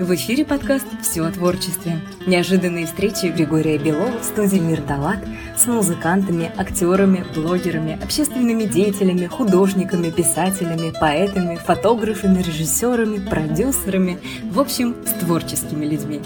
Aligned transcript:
В 0.00 0.14
эфире 0.14 0.46
подкаст 0.46 0.86
«Все 1.02 1.22
о 1.24 1.30
творчестве». 1.30 2.00
Неожиданные 2.26 2.86
встречи 2.86 3.26
Григория 3.26 3.76
Белова 3.76 4.18
в 4.18 4.24
студии 4.24 4.56
«Мир 4.56 4.80
Далат» 4.80 5.18
с 5.58 5.66
музыкантами, 5.66 6.50
актерами, 6.56 7.22
блогерами, 7.34 8.02
общественными 8.02 8.64
деятелями, 8.64 9.26
художниками, 9.26 10.08
писателями, 10.08 10.94
поэтами, 10.98 11.56
фотографами, 11.56 12.40
режиссерами, 12.40 13.18
продюсерами, 13.28 14.18
в 14.50 14.58
общем, 14.58 14.96
с 15.04 15.12
творческими 15.20 15.84
людьми. 15.84 16.22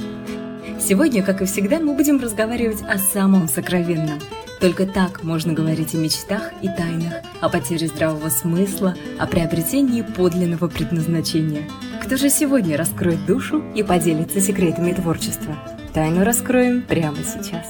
Сегодня, 0.80 1.24
как 1.24 1.42
и 1.42 1.44
всегда, 1.44 1.80
мы 1.80 1.96
будем 1.96 2.20
разговаривать 2.20 2.82
о 2.88 2.96
самом 2.98 3.48
сокровенном. 3.48 4.20
Только 4.60 4.86
так 4.86 5.24
можно 5.24 5.52
говорить 5.52 5.94
о 5.94 5.98
мечтах 5.98 6.52
и 6.62 6.68
тайнах, 6.68 7.14
о 7.40 7.48
потере 7.48 7.88
здравого 7.88 8.28
смысла, 8.28 8.94
о 9.18 9.26
приобретении 9.26 10.02
подлинного 10.02 10.68
предназначения– 10.68 11.68
кто 12.04 12.18
же 12.18 12.28
сегодня 12.28 12.76
раскроет 12.76 13.24
душу 13.24 13.64
и 13.74 13.82
поделится 13.82 14.38
секретами 14.38 14.92
творчества? 14.92 15.56
Тайну 15.94 16.22
раскроем 16.22 16.82
прямо 16.82 17.16
сейчас. 17.16 17.66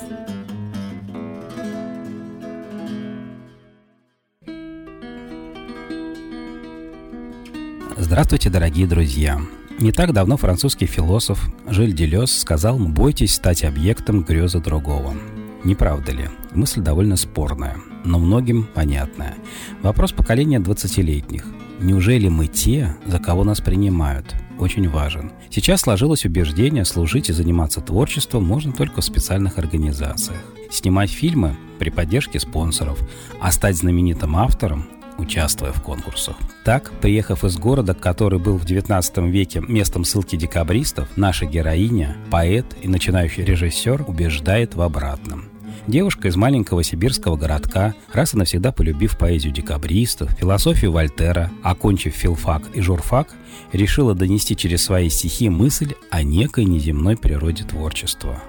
Здравствуйте, 7.97 8.51
дорогие 8.51 8.88
друзья! 8.88 9.41
Не 9.79 9.93
так 9.93 10.12
давно 10.12 10.37
французский 10.37 10.87
философ 10.87 11.48
Жиль 11.69 11.93
Делес 11.93 12.37
сказал 12.37 12.77
«Бойтесь 12.77 13.35
стать 13.35 13.62
объектом 13.62 14.24
грезы 14.24 14.59
другого». 14.59 15.15
Не 15.62 15.77
правда 15.77 16.10
ли? 16.10 16.29
Мысль 16.51 16.80
довольно 16.80 17.16
спорная, 17.16 17.77
но 18.05 18.19
многим 18.19 18.65
понятная. 18.65 19.37
Вопрос 19.80 20.12
поколения 20.12 20.59
20-летних– 20.59 21.46
Неужели 21.80 22.28
мы 22.28 22.46
те, 22.46 22.96
за 23.05 23.19
кого 23.19 23.45
нас 23.45 23.60
принимают? 23.60 24.34
Очень 24.59 24.88
важен. 24.88 25.32
Сейчас 25.51 25.82
сложилось 25.82 26.24
убеждение, 26.24 26.85
служить 26.85 27.29
и 27.29 27.32
заниматься 27.32 27.80
творчеством 27.80 28.45
можно 28.45 28.73
только 28.73 29.01
в 29.01 29.04
специальных 29.04 29.59
организациях. 29.59 30.38
Снимать 30.71 31.10
фильмы 31.10 31.57
при 31.79 31.90
поддержке 31.90 32.38
спонсоров, 32.38 32.99
а 33.40 33.51
стать 33.51 33.76
знаменитым 33.76 34.37
автором 34.37 34.87
участвуя 35.18 35.73
в 35.73 35.82
конкурсах. 35.82 36.37
Так, 36.65 36.90
приехав 37.01 37.45
из 37.45 37.57
города, 37.57 37.95
который 37.95 38.38
был 38.38 38.56
в 38.56 38.65
19 38.65 39.18
веке 39.18 39.60
местом 39.60 40.04
ссылки 40.04 40.37
декабристов, 40.37 41.09
наша 41.16 41.46
героиня, 41.46 42.16
поэт 42.30 42.66
и 42.82 42.88
начинающий 42.88 43.45
режиссер 43.45 44.04
убеждает 44.06 44.74
в 44.74 44.82
обратном. 44.82 45.54
Девушка 45.87 46.29
из 46.29 46.37
маленького 46.37 46.82
сибирского 46.82 47.37
городка, 47.37 47.95
раз 48.10 48.32
и 48.32 48.38
навсегда 48.38 48.73
полюбив 48.73 49.18
поэзию 49.18 49.52
декабристов, 49.52 50.30
философию 50.32 50.93
Вольтера, 50.93 51.51
окончив 51.63 52.15
филфак 52.15 52.63
и 52.73 52.80
журфак, 52.80 53.29
решила 53.73 54.15
донести 54.15 54.57
через 54.57 54.82
свои 54.82 55.10
стихи 55.10 55.51
мысль 55.51 55.93
о 56.10 56.23
некой 56.23 56.65
неземной 56.65 57.18
природе 57.18 57.65
творчества. 57.65 58.43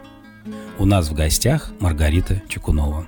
У 0.80 0.86
нас 0.86 1.10
в 1.10 1.14
гостях 1.14 1.74
Маргарита 1.80 2.42
Чекунова. 2.48 3.06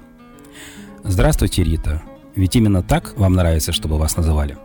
Здравствуйте, 1.06 1.64
Рита. 1.64 2.02
Ведь 2.36 2.56
именно 2.56 2.84
так 2.84 3.18
вам 3.18 3.34
нравится, 3.34 3.72
чтобы 3.72 3.98
вас 3.98 4.18
называли? 4.18 4.58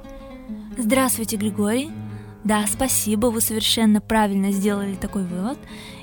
Здравствуйте, 0.77 1.36
Григорий. 1.36 1.90
Да, 2.42 2.64
спасибо, 2.66 3.27
вы 3.27 3.40
совершенно 3.40 4.00
правильно 4.00 4.50
сделали 4.50 4.96
такой 4.96 5.22
вывод. 5.22 5.58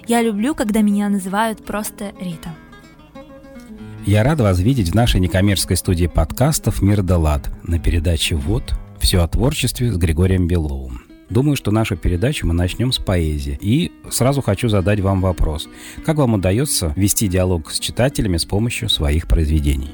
Я 0.07 0.21
люблю, 0.21 0.55
когда 0.55 0.81
меня 0.81 1.09
называют 1.09 1.65
просто 1.65 2.13
Рита. 2.21 2.55
Я 4.05 4.23
рад 4.23 4.39
вас 4.39 4.59
видеть 4.59 4.91
в 4.91 4.95
нашей 4.95 5.19
некоммерческой 5.19 5.77
студии 5.77 6.07
подкастов 6.07 6.81
«Мир 6.81 7.03
да 7.03 7.17
лад» 7.17 7.51
на 7.63 7.79
передаче 7.79 8.35
«Вот. 8.35 8.73
Все 8.99 9.21
о 9.21 9.27
творчестве» 9.27 9.91
с 9.91 9.97
Григорием 9.97 10.47
Беловым. 10.47 11.03
Думаю, 11.29 11.55
что 11.55 11.71
нашу 11.71 11.95
передачу 11.95 12.47
мы 12.47 12.53
начнем 12.53 12.91
с 12.91 12.97
поэзии. 12.97 13.57
И 13.61 13.91
сразу 14.09 14.41
хочу 14.41 14.67
задать 14.67 14.99
вам 14.99 15.21
вопрос. 15.21 15.69
Как 16.05 16.17
вам 16.17 16.33
удается 16.33 16.93
вести 16.95 17.27
диалог 17.27 17.71
с 17.71 17.79
читателями 17.79 18.37
с 18.37 18.45
помощью 18.45 18.89
своих 18.89 19.27
произведений? 19.27 19.91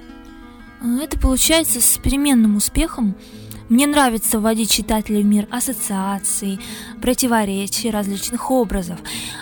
Это 1.02 1.20
получается 1.20 1.82
с 1.82 1.98
переменным 1.98 2.56
успехом. 2.56 3.16
Мне 3.68 3.88
нравится 3.88 4.40
вводить 4.40 4.70
читателей 4.70 5.24
в 5.24 5.26
мир 5.26 5.48
ассоциаций, 5.50 6.60
противоречий, 7.02 7.90
различных 7.90 8.52
образов. 8.52 9.00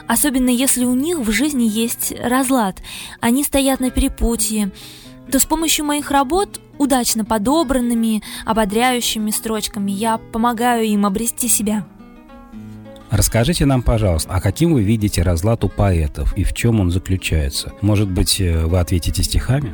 Особенно 0.08 0.50
если 0.50 0.86
у 0.86 0.94
них 0.94 1.20
в 1.20 1.32
жизни 1.32 1.64
есть 1.64 2.14
разлад, 2.24 2.82
они 3.20 3.44
стоят 3.44 3.82
на 3.82 3.92
перепутье, 3.92 4.72
то 5.30 5.40
с 5.40 5.46
помощью 5.46 5.86
моих 5.86 6.10
работ, 6.10 6.62
удачно 6.78 7.26
подобранными, 7.26 8.24
ободряющими 8.46 9.32
строчками, 9.32 9.92
я 9.92 10.18
помогаю 10.18 10.86
им 10.86 11.06
обрести 11.06 11.50
себя. 11.50 11.86
Расскажите 13.10 13.66
нам, 13.66 13.84
пожалуйста, 13.84 14.32
а 14.34 14.42
каким 14.42 14.74
вы 14.74 14.84
видите 14.84 15.22
разлад 15.22 15.64
у 15.64 15.70
поэтов 15.70 16.36
и 16.38 16.44
в 16.44 16.54
чем 16.54 16.80
он 16.80 16.92
заключается? 16.92 17.74
Может 17.82 18.10
быть, 18.10 18.42
э, 18.42 18.66
вы 18.66 18.80
ответите 18.80 19.22
стихами? 19.22 19.72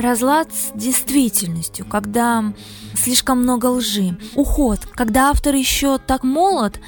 Разлад 0.00 0.52
с 0.52 0.72
действительностью, 0.74 1.84
когда 1.84 2.52
слишком 2.94 3.42
много 3.42 3.66
лжи. 3.66 4.16
Уход, 4.34 4.80
когда 4.94 5.30
автор 5.30 5.54
еще 5.54 5.98
так 5.98 6.24
молод, 6.24 6.80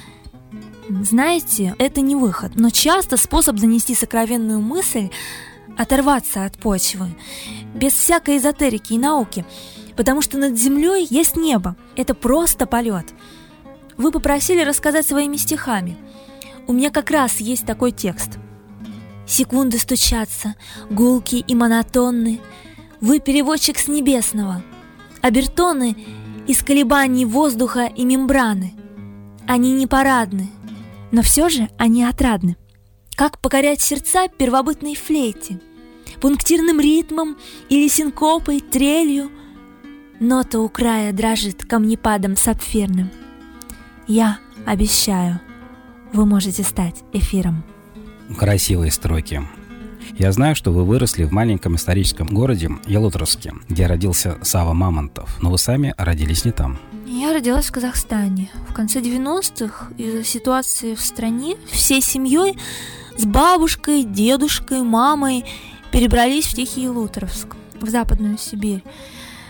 знаете, 0.89 1.75
это 1.77 2.01
не 2.01 2.15
выход, 2.15 2.53
но 2.55 2.69
часто 2.69 3.17
способ 3.17 3.59
занести 3.59 3.95
сокровенную 3.95 4.59
мысль 4.59 5.09
оторваться 5.77 6.45
от 6.45 6.57
почвы, 6.57 7.15
без 7.73 7.93
всякой 7.93 8.37
эзотерики 8.37 8.93
и 8.93 8.97
науки, 8.97 9.45
потому 9.95 10.21
что 10.21 10.37
над 10.37 10.57
землей 10.57 11.07
есть 11.09 11.35
небо, 11.35 11.75
это 11.95 12.13
просто 12.13 12.65
полет. 12.65 13.13
Вы 13.97 14.11
попросили 14.11 14.63
рассказать 14.63 15.05
своими 15.05 15.37
стихами. 15.37 15.97
У 16.67 16.73
меня 16.73 16.89
как 16.89 17.11
раз 17.11 17.37
есть 17.37 17.65
такой 17.65 17.91
текст. 17.91 18.39
Секунды 19.27 19.77
стучатся, 19.77 20.55
гулки 20.89 21.35
и 21.35 21.55
монотонны, 21.55 22.41
вы 23.03 23.19
переводчик 23.19 23.77
с 23.77 23.89
небесного. 23.89 24.63
Обертоны 25.21 25.97
из 26.47 26.63
колебаний 26.63 27.25
воздуха 27.25 27.91
и 27.93 28.05
мембраны. 28.05 28.73
Они 29.45 29.73
не 29.73 29.87
парадны, 29.87 30.49
но 31.11 31.21
все 31.21 31.49
же 31.49 31.69
они 31.77 32.05
отрадны. 32.05 32.55
Как 33.15 33.39
покорять 33.39 33.81
сердца 33.81 34.29
первобытной 34.29 34.95
флейте, 34.95 35.59
пунктирным 36.21 36.79
ритмом 36.79 37.37
или 37.67 37.89
синкопой, 37.89 38.61
трелью. 38.61 39.29
Нота 40.21 40.61
у 40.61 40.69
края 40.69 41.11
дрожит 41.11 41.65
камнепадом 41.65 42.37
сапфирным. 42.37 43.11
Я 44.07 44.39
обещаю, 44.65 45.41
вы 46.13 46.25
можете 46.25 46.63
стать 46.63 47.03
эфиром. 47.11 47.65
Красивые 48.39 48.91
строки. 48.91 49.41
Я 50.17 50.31
знаю, 50.31 50.55
что 50.55 50.71
вы 50.71 50.83
выросли 50.83 51.23
в 51.23 51.31
маленьком 51.31 51.75
историческом 51.75 52.27
городе 52.27 52.69
Ялуторовске, 52.85 53.53
где 53.69 53.87
родился 53.87 54.37
Сава 54.41 54.73
Мамонтов, 54.73 55.41
но 55.41 55.51
вы 55.51 55.57
сами 55.57 55.93
родились 55.97 56.45
не 56.45 56.51
там. 56.51 56.77
Я 57.05 57.33
родилась 57.33 57.67
в 57.67 57.71
Казахстане. 57.71 58.49
В 58.69 58.73
конце 58.73 58.99
90-х 58.99 59.89
из-за 59.97 60.23
ситуации 60.23 60.95
в 60.95 61.01
стране 61.01 61.57
всей 61.71 62.01
семьей 62.01 62.57
с 63.17 63.25
бабушкой, 63.25 64.03
дедушкой, 64.03 64.81
мамой 64.81 65.45
перебрались 65.91 66.47
в 66.47 66.55
Тихий 66.55 66.83
Ялуторовск, 66.83 67.55
в 67.79 67.89
Западную 67.89 68.37
Сибирь, 68.37 68.83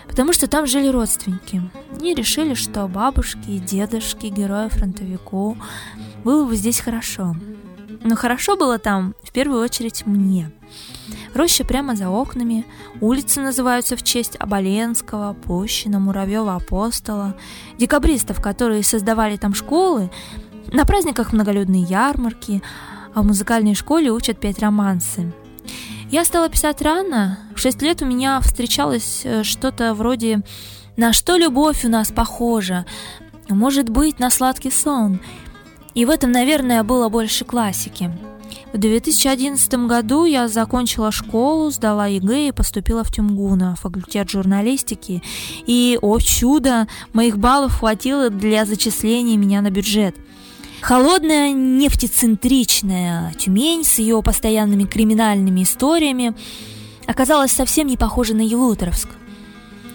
потому 0.06 0.32
что 0.32 0.46
там 0.46 0.66
жили 0.66 0.88
родственники. 0.88 1.62
И 2.02 2.14
решили, 2.14 2.54
что 2.54 2.86
бабушки 2.86 3.48
и 3.48 3.58
дедушки, 3.58 4.26
герои 4.26 4.68
фронтовику, 4.68 5.56
было 6.22 6.46
бы 6.46 6.56
здесь 6.56 6.80
хорошо. 6.80 7.34
Но 8.04 8.16
хорошо 8.16 8.56
было 8.56 8.78
там 8.78 9.14
в 9.22 9.32
первую 9.32 9.62
очередь 9.62 10.04
мне. 10.04 10.52
Роща 11.34 11.64
прямо 11.64 11.96
за 11.96 12.10
окнами, 12.10 12.66
улицы 13.00 13.40
называются 13.40 13.96
в 13.96 14.02
честь 14.02 14.36
Оболенского, 14.38 15.32
Пущина, 15.32 15.98
Муравьева 15.98 16.54
Апостола, 16.54 17.34
декабристов, 17.78 18.42
которые 18.42 18.84
создавали 18.84 19.36
там 19.36 19.54
школы, 19.54 20.10
на 20.70 20.84
праздниках 20.84 21.32
многолюдные 21.32 21.82
ярмарки, 21.82 22.62
а 23.14 23.22
в 23.22 23.26
музыкальной 23.26 23.74
школе 23.74 24.12
учат 24.12 24.38
петь 24.38 24.58
романсы. 24.58 25.32
Я 26.10 26.26
стала 26.26 26.50
писать 26.50 26.82
рано, 26.82 27.38
в 27.56 27.58
шесть 27.58 27.80
лет 27.80 28.02
у 28.02 28.04
меня 28.04 28.38
встречалось 28.40 29.22
э, 29.24 29.42
что-то 29.44 29.94
вроде 29.94 30.42
«На 30.96 31.14
что 31.14 31.36
любовь 31.36 31.86
у 31.86 31.88
нас 31.88 32.12
похожа?» 32.12 32.84
Может 33.48 33.88
быть, 33.88 34.18
на 34.18 34.30
сладкий 34.30 34.70
сон– 34.70 35.20
и 35.94 36.04
в 36.04 36.10
этом, 36.10 36.32
наверное, 36.32 36.82
было 36.82 37.08
больше 37.08 37.44
классики. 37.44 38.10
В 38.72 38.78
2011 38.78 39.74
году 39.86 40.24
я 40.24 40.48
закончила 40.48 41.12
школу, 41.12 41.70
сдала 41.70 42.08
ЕГЭ 42.08 42.48
и 42.48 42.52
поступила 42.52 43.04
в 43.04 43.12
ТюмГУ 43.12 43.60
на 43.60 43.76
факультет 43.76 44.28
журналистики. 44.28 45.22
И, 45.66 45.96
о 46.02 46.18
чудо, 46.18 46.88
моих 47.12 47.38
баллов 47.38 47.78
хватило 47.78 48.30
для 48.30 48.64
зачисления 48.64 49.36
меня 49.36 49.60
на 49.60 49.70
бюджет. 49.70 50.16
Холодная, 50.80 51.52
нефтецентричная 51.52 53.32
Тюмень 53.38 53.84
с 53.84 53.98
ее 53.98 54.20
постоянными 54.22 54.84
криминальными 54.84 55.62
историями 55.62 56.34
оказалась 57.06 57.52
совсем 57.52 57.86
не 57.86 57.96
похожа 57.96 58.34
на 58.34 58.42
Ялуторовск. 58.42 59.08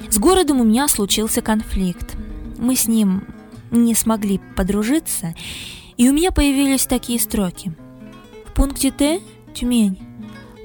С 0.10 0.18
городом 0.18 0.62
у 0.62 0.64
меня 0.64 0.88
случился 0.88 1.42
конфликт. 1.42 2.16
Мы 2.58 2.76
с 2.76 2.88
ним 2.88 3.24
не 3.72 3.94
смогли 3.94 4.40
подружиться, 4.56 5.36
И 6.00 6.08
у 6.08 6.14
меня 6.14 6.32
появились 6.32 6.86
такие 6.86 7.20
строки. 7.20 7.74
В 8.46 8.54
пункте 8.54 8.90
Т– 8.90 9.20
Тюмень. 9.54 10.00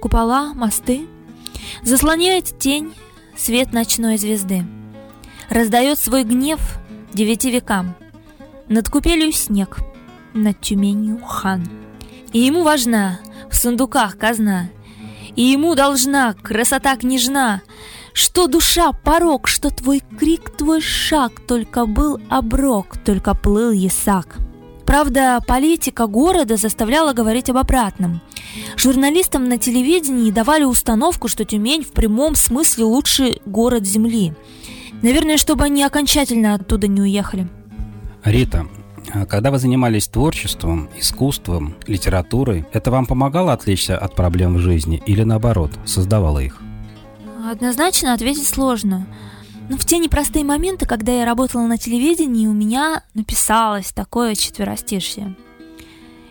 Купола, 0.00 0.54
мосты. 0.54 1.08
Заслоняет 1.82 2.56
тень 2.60 2.94
свет 3.36 3.72
ночной 3.72 4.16
звезды. 4.16 4.64
Раздает 5.50 5.98
свой 5.98 6.22
гнев 6.22 6.60
девяти 7.12 7.50
векам. 7.50 7.96
Над 8.68 8.88
купелью 8.88 9.32
снег, 9.32 9.78
над 10.34 10.60
Тюменью 10.60 11.18
хан. 11.18 11.68
И 12.32 12.38
ему 12.38 12.62
важна 12.62 13.18
в 13.50 13.56
сундуках 13.56 14.16
казна, 14.16 14.70
И 15.34 15.42
ему 15.42 15.74
должна 15.74 16.34
красота 16.34 16.96
княжна, 16.96 17.60
Что 18.12 18.46
душа 18.46 18.92
порог, 18.92 19.48
что 19.48 19.70
твой 19.70 20.00
крик, 20.16 20.56
твой 20.56 20.80
шаг 20.80 21.40
Только 21.40 21.86
был 21.86 22.20
оброк, 22.30 22.98
только 23.04 23.34
плыл 23.34 23.72
ясак. 23.72 24.43
Правда, 24.86 25.40
политика 25.46 26.06
города 26.06 26.56
заставляла 26.56 27.12
говорить 27.12 27.50
об 27.50 27.56
обратном. 27.56 28.20
Журналистам 28.76 29.48
на 29.48 29.58
телевидении 29.58 30.30
давали 30.30 30.64
установку, 30.64 31.28
что 31.28 31.44
Тюмень 31.44 31.82
в 31.82 31.92
прямом 31.92 32.34
смысле 32.34 32.84
лучший 32.84 33.40
город 33.46 33.86
Земли. 33.86 34.34
Наверное, 35.02 35.36
чтобы 35.36 35.64
они 35.64 35.82
окончательно 35.82 36.54
оттуда 36.54 36.86
не 36.86 37.00
уехали. 37.00 37.48
Рита, 38.24 38.66
а 39.12 39.26
когда 39.26 39.50
вы 39.50 39.58
занимались 39.58 40.08
творчеством, 40.08 40.88
искусством, 40.98 41.76
литературой, 41.86 42.64
это 42.72 42.90
вам 42.90 43.06
помогало 43.06 43.52
отвлечься 43.52 43.98
от 43.98 44.14
проблем 44.14 44.54
в 44.54 44.58
жизни 44.58 45.02
или 45.06 45.22
наоборот, 45.22 45.70
создавало 45.84 46.38
их? 46.38 46.60
Однозначно 47.50 48.14
ответить 48.14 48.46
сложно. 48.46 49.06
Но 49.68 49.76
в 49.76 49.84
те 49.84 49.98
непростые 49.98 50.44
моменты, 50.44 50.86
когда 50.86 51.12
я 51.12 51.24
работала 51.24 51.66
на 51.66 51.78
телевидении, 51.78 52.46
у 52.46 52.52
меня 52.52 53.02
написалось 53.14 53.92
такое 53.92 54.34
четверостишье. 54.34 55.34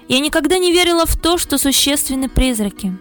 Я 0.07 0.19
никогда 0.19 0.57
не 0.57 0.71
верила 0.71 1.05
в 1.05 1.15
то, 1.17 1.37
что 1.37 1.57
существенны 1.57 2.29
призраки. 2.29 2.95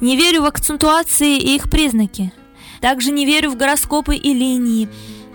Не 0.00 0.16
верю 0.16 0.42
в 0.42 0.46
акцентуации 0.46 1.36
и 1.38 1.56
их 1.56 1.70
признаки. 1.70 2.32
Также 2.80 3.10
не 3.10 3.26
верю 3.26 3.50
в 3.50 3.56
гороскопы 3.56 4.16
и 4.16 4.32
линии, 4.32 4.88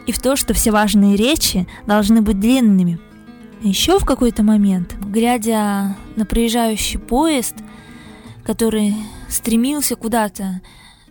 и 0.08 0.12
в 0.12 0.20
то, 0.20 0.36
что 0.36 0.54
все 0.54 0.72
важные 0.72 1.16
речи 1.16 1.68
должны 1.86 2.22
быть 2.22 2.40
длинными– 2.40 3.00
еще 3.64 4.00
в 4.00 4.06
какой-то 4.06 4.42
момент, 4.42 4.96
глядя 5.06 5.96
на 6.16 6.26
проезжающий 6.26 6.98
поезд, 6.98 7.54
который 8.44 8.96
стремился 9.30 9.96
куда-то 9.96 10.62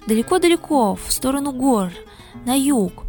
далеко-далеко, 0.09 0.97
в 0.97 1.13
сторону 1.13 1.53
гор, 1.53 1.93
на 2.45 2.59
юг, 2.59 3.05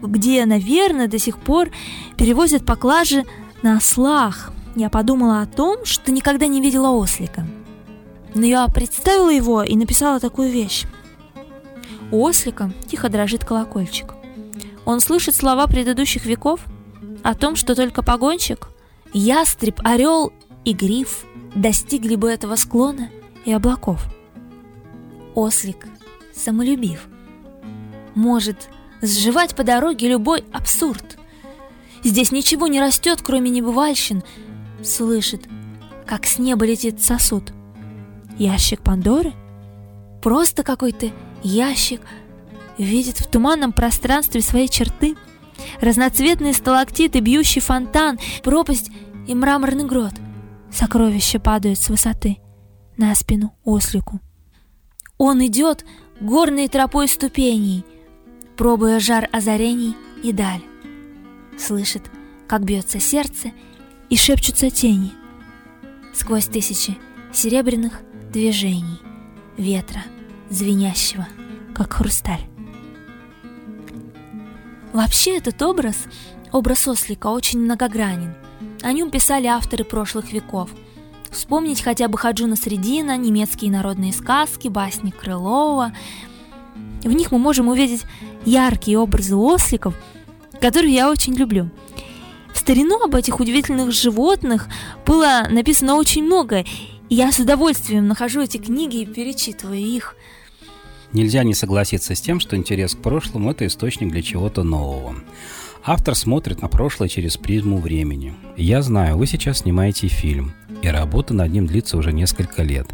где, 0.00 0.44
наверное, 0.46 1.08
до 1.08 1.18
сих 1.18 1.38
пор 1.38 1.70
перевозят 2.16 2.64
поклажи 2.64 3.24
на 3.62 3.76
ослах, 3.76 4.52
я 4.74 4.88
подумала 4.88 5.42
о 5.42 5.46
том, 5.46 5.84
что 5.84 6.12
никогда 6.12 6.46
не 6.46 6.60
видела 6.60 6.90
ослика. 6.90 7.46
Но 8.34 8.46
я 8.46 8.66
представила 8.68 9.30
его 9.30 9.62
и 9.62 9.76
написала 9.76 10.18
такую 10.18 10.50
вещь. 10.50 10.84
У 12.10 12.22
ослика 12.22 12.72
тихо 12.88 13.08
дрожит 13.08 13.44
колокольчик. 13.44 14.14
Он 14.84 15.00
слышит 15.00 15.34
слова 15.34 15.66
предыдущих 15.66 16.24
веков 16.24 16.60
о 17.22 17.34
том, 17.34 17.56
что 17.56 17.74
только 17.74 18.02
погонщик 18.02 18.68
Ястреб, 19.12 19.78
орел 19.84 20.32
и 20.64 20.72
гриф 20.72 21.24
достигли 21.54 22.16
бы 22.16 22.30
этого 22.30 22.56
склона 22.56 23.10
и 23.44 23.52
облаков. 23.52 24.06
Ослик, 25.34 25.86
самолюбив, 26.34 27.06
может 28.14 28.68
сживать 29.02 29.54
по 29.54 29.64
дороге 29.64 30.08
любой 30.08 30.44
абсурд. 30.52 31.18
Здесь 32.02 32.32
ничего 32.32 32.66
не 32.66 32.80
растет, 32.80 33.20
кроме 33.22 33.50
небывальщин. 33.50 34.22
Слышит, 34.82 35.42
как 36.06 36.26
с 36.26 36.38
неба 36.38 36.64
летит 36.64 37.02
сосуд. 37.02 37.52
Ящик 38.38 38.80
Пандоры? 38.80 39.34
Просто 40.22 40.62
какой-то 40.62 41.10
ящик 41.42 42.00
видит 42.78 43.18
в 43.18 43.28
туманном 43.28 43.72
пространстве 43.72 44.40
свои 44.40 44.68
черты– 44.68 45.16
разноцветные 45.80 46.54
сталактиты, 46.54 47.20
бьющий 47.20 47.60
фонтан, 47.60 48.18
пропасть 48.42 48.90
и 49.26 49.34
мраморный 49.34 49.84
грот. 49.84 50.14
Сокровища 50.70 51.38
падают 51.38 51.78
с 51.78 51.88
высоты 51.88 52.38
на 52.96 53.14
спину 53.14 53.54
ослику. 53.64 54.20
Он 55.18 55.44
идет 55.46 55.84
горной 56.20 56.68
тропой 56.68 57.08
ступеней, 57.08 57.84
пробуя 58.62 59.00
жар 59.00 59.28
озарений 59.32 59.96
и 60.22 60.30
даль. 60.32 60.62
Слышит, 61.58 62.02
как 62.46 62.62
бьется 62.62 63.00
сердце 63.00 63.50
и 64.08 64.16
шепчутся 64.16 64.70
тени 64.70 65.10
сквозь 66.14 66.46
тысячи 66.46 66.96
серебряных 67.32 68.02
движений 68.32 69.00
ветра, 69.56 70.04
звенящего, 70.48 71.26
как 71.74 71.94
хрусталь. 71.94 72.46
Вообще 74.92 75.38
этот 75.38 75.60
образ, 75.60 75.96
образ 76.52 76.86
ослика, 76.86 77.26
очень 77.26 77.58
многогранен. 77.58 78.32
О 78.82 78.92
нем 78.92 79.10
писали 79.10 79.48
авторы 79.48 79.82
прошлых 79.82 80.32
веков. 80.32 80.70
Вспомнить 81.32 81.82
хотя 81.82 82.06
бы 82.06 82.16
Хаджуна 82.16 82.54
Средина, 82.54 83.16
немецкие 83.16 83.72
народные 83.72 84.12
сказки, 84.12 84.68
басни 84.68 85.10
Крылова. 85.10 85.92
В 87.02 87.12
них 87.12 87.32
мы 87.32 87.40
можем 87.40 87.66
увидеть 87.66 88.04
яркие 88.44 88.98
образы 88.98 89.36
осликов, 89.36 89.94
которые 90.60 90.94
я 90.94 91.10
очень 91.10 91.34
люблю. 91.34 91.70
В 92.52 92.58
старину 92.58 93.02
об 93.02 93.14
этих 93.14 93.40
удивительных 93.40 93.92
животных 93.92 94.68
было 95.06 95.46
написано 95.50 95.96
очень 95.96 96.24
много, 96.24 96.60
и 97.08 97.14
я 97.14 97.32
с 97.32 97.38
удовольствием 97.38 98.06
нахожу 98.06 98.42
эти 98.42 98.58
книги 98.58 98.98
и 98.98 99.06
перечитываю 99.06 99.80
их– 99.80 100.16
Нельзя 101.12 101.44
не 101.44 101.52
согласиться 101.52 102.14
с 102.14 102.20
тем, 102.20 102.40
что 102.40 102.56
интерес 102.56 102.94
к 102.94 103.02
прошлому– 103.02 103.50
это 103.52 103.66
источник 103.66 104.10
для 104.10 104.22
чего-то 104.22 104.62
нового. 104.62 105.16
Автор 105.84 106.14
смотрит 106.14 106.62
на 106.62 106.68
прошлое 106.68 107.08
через 107.08 107.36
призму 107.36 107.78
времени. 107.78 108.34
Я 108.56 108.80
знаю, 108.82 109.18
вы 109.18 109.26
сейчас 109.26 109.58
снимаете 109.58 110.08
фильм, 110.08 110.54
и 110.80 110.88
работа 110.88 111.34
над 111.34 111.52
ним 111.52 111.66
длится 111.66 111.98
уже 111.98 112.12
несколько 112.12 112.62
лет. 112.62 112.86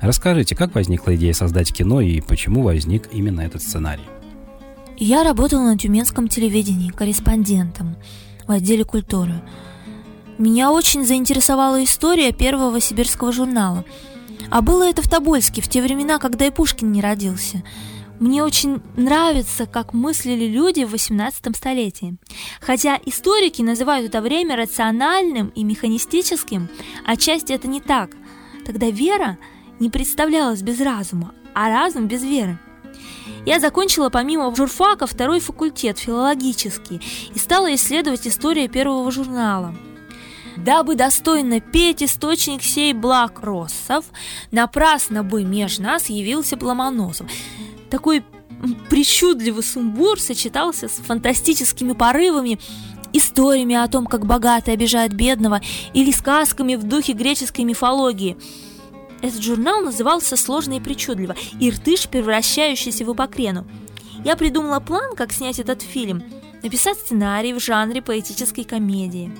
Расскажите, 0.00 0.54
как 0.54 0.74
возникла 0.74 1.14
идея 1.16 1.32
создать 1.32 1.72
кино 1.72 2.00
и 2.00 2.20
почему 2.20 2.62
возник 2.62 3.08
именно 3.12 3.40
этот 3.40 3.62
сценарий? 3.62 4.02
Я 5.04 5.24
работала 5.24 5.62
на 5.62 5.76
тюменском 5.76 6.28
телевидении 6.28 6.90
корреспондентом 6.90 7.96
в 8.46 8.52
отделе 8.52 8.84
культуры. 8.84 9.42
Меня 10.38 10.70
очень 10.70 11.04
заинтересовала 11.04 11.82
история 11.82 12.32
первого 12.32 12.80
сибирского 12.80 13.32
журнала– 13.32 13.84
а 14.50 14.60
было 14.60 14.88
это 14.88 15.00
в 15.00 15.08
Тобольске, 15.08 15.62
в 15.62 15.68
те 15.68 15.80
времена, 15.80 16.18
когда 16.18 16.46
и 16.46 16.50
Пушкин 16.50 16.92
не 16.92 17.00
родился. 17.00 17.62
Мне 18.20 18.44
очень 18.44 18.82
нравится, 18.96 19.64
как 19.64 19.94
мыслили 19.94 20.44
люди 20.46 20.84
в 20.84 20.90
18 20.90 21.56
столетии. 21.56 22.16
Хотя 22.60 23.00
историки 23.06 23.62
называют 23.62 24.06
это 24.06 24.20
время 24.20 24.56
рациональным 24.56 25.48
и 25.48 25.64
механистическим, 25.64 26.68
отчасти 27.06 27.54
это 27.54 27.66
не 27.66 27.80
так. 27.80 28.10
Тогда 28.66 28.90
вера 28.90 29.38
не 29.80 29.88
представлялась 29.88 30.60
без 30.60 30.80
разума, 30.80 31.34
а 31.54 31.70
разум 31.70 32.06
без 32.06 32.22
веры. 32.22 32.58
Я 33.44 33.60
закончила 33.60 34.08
помимо 34.08 34.54
журфака 34.54 35.06
второй 35.06 35.40
факультет, 35.40 35.98
филологический, 35.98 37.00
и 37.34 37.38
стала 37.38 37.74
исследовать 37.74 38.26
историю 38.26 38.68
первого 38.68 39.10
журнала– 39.10 39.74
дабы 40.56 40.94
достойно 40.94 41.60
петь 41.60 42.02
источник 42.02 42.62
сей 42.62 42.92
благ 42.92 43.40
россов, 43.40 44.04
напрасно 44.50 45.22
бы 45.22 45.44
меж 45.44 45.78
нас 45.78 46.08
явился 46.08 46.56
Пломоносов. 46.56 47.26
Такой 47.90 48.24
причудливый 48.88 49.62
сумбур 49.62 50.20
сочетался 50.20 50.88
с 50.88 50.92
фантастическими 50.92 51.92
порывами, 51.92 52.60
историями 53.12 53.74
о 53.74 53.88
том, 53.88 54.06
как 54.06 54.24
богатый 54.26 54.72
обижает 54.74 55.14
бедного, 55.14 55.60
или 55.92 56.10
сказками 56.10 56.76
в 56.76 56.84
духе 56.84 57.12
греческой 57.12 57.64
мифологии. 57.64 58.36
Этот 59.22 59.42
журнал 59.42 59.82
назывался 59.82 60.36
«Сложно 60.36 60.74
и 60.74 60.80
причудливо» 60.80 61.34
«Иртыш, 61.60 62.08
превращающийся 62.08 63.04
в 63.04 63.12
Ипокрену». 63.12 63.66
Я 64.24 64.36
придумала 64.36 64.80
план, 64.80 65.16
как 65.16 65.32
снять 65.32 65.58
этот 65.58 65.82
фильм, 65.82 66.22
написать 66.62 66.98
сценарий 66.98 67.54
в 67.54 67.60
жанре 67.60 68.02
поэтической 68.02 68.64
комедии 68.64 69.32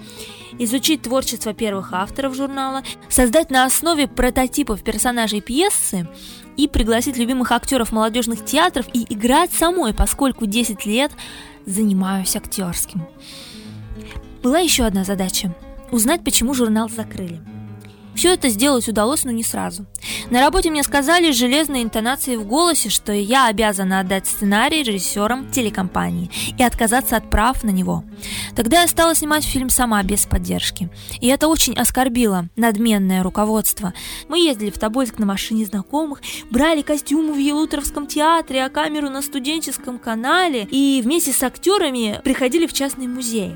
изучить 0.58 1.02
творчество 1.02 1.54
первых 1.54 1.92
авторов 1.92 2.34
журнала, 2.34 2.82
создать 3.08 3.50
на 3.50 3.64
основе 3.64 4.08
прототипов 4.08 4.82
персонажей 4.82 5.40
пьесы 5.40 6.08
и 6.56 6.68
пригласить 6.68 7.16
любимых 7.16 7.52
актеров 7.52 7.92
молодежных 7.92 8.44
театров 8.44 8.86
и 8.92 9.04
играть 9.12 9.52
самой, 9.52 9.94
поскольку 9.94 10.46
10 10.46 10.84
лет 10.86 11.12
занимаюсь 11.66 12.36
актерским. 12.36 13.06
Была 14.42 14.58
еще 14.58 14.84
одна 14.84 15.04
задача– 15.04 15.54
узнать, 15.90 16.24
почему 16.24 16.54
журнал 16.54 16.88
закрыли. 16.88 17.40
Все 18.14 18.34
это 18.34 18.48
сделать 18.48 18.88
удалось, 18.88 19.24
но 19.24 19.30
не 19.30 19.42
сразу. 19.42 19.86
На 20.30 20.40
работе 20.40 20.70
мне 20.70 20.82
сказали 20.82 21.32
с 21.32 21.36
железной 21.36 21.82
интонацией 21.82 22.36
в 22.36 22.46
голосе, 22.46 22.88
что 22.88 23.12
я 23.12 23.46
обязана 23.46 24.00
отдать 24.00 24.26
сценарий 24.26 24.82
режиссерам 24.82 25.50
телекомпании 25.50 26.30
и 26.58 26.62
отказаться 26.62 27.16
от 27.16 27.30
прав 27.30 27.62
на 27.64 27.70
него. 27.70 28.04
Тогда 28.54 28.82
я 28.82 28.88
стала 28.88 29.14
снимать 29.14 29.44
фильм 29.44 29.70
сама, 29.70 30.02
без 30.02 30.26
поддержки. 30.26 30.90
И 31.20 31.28
это 31.28 31.48
очень 31.48 31.74
оскорбило 31.74 32.48
надменное 32.56 33.22
руководство. 33.22 33.92
Мы 34.28 34.40
ездили 34.40 34.70
в 34.70 34.78
Тобольск 34.78 35.18
на 35.18 35.26
машине 35.26 35.64
знакомых, 35.64 36.20
брали 36.50 36.82
костюмы 36.82 37.32
в 37.32 37.38
Елуторовском 37.38 38.06
театре, 38.06 38.64
а 38.64 38.68
камеру 38.68 39.08
на 39.08 39.22
студенческом 39.22 39.98
канале 39.98 40.68
и 40.70 41.00
вместе 41.02 41.32
с 41.32 41.42
актерами 41.42 42.20
приходили 42.22 42.66
в 42.66 42.72
частный 42.72 43.06
музей. 43.06 43.54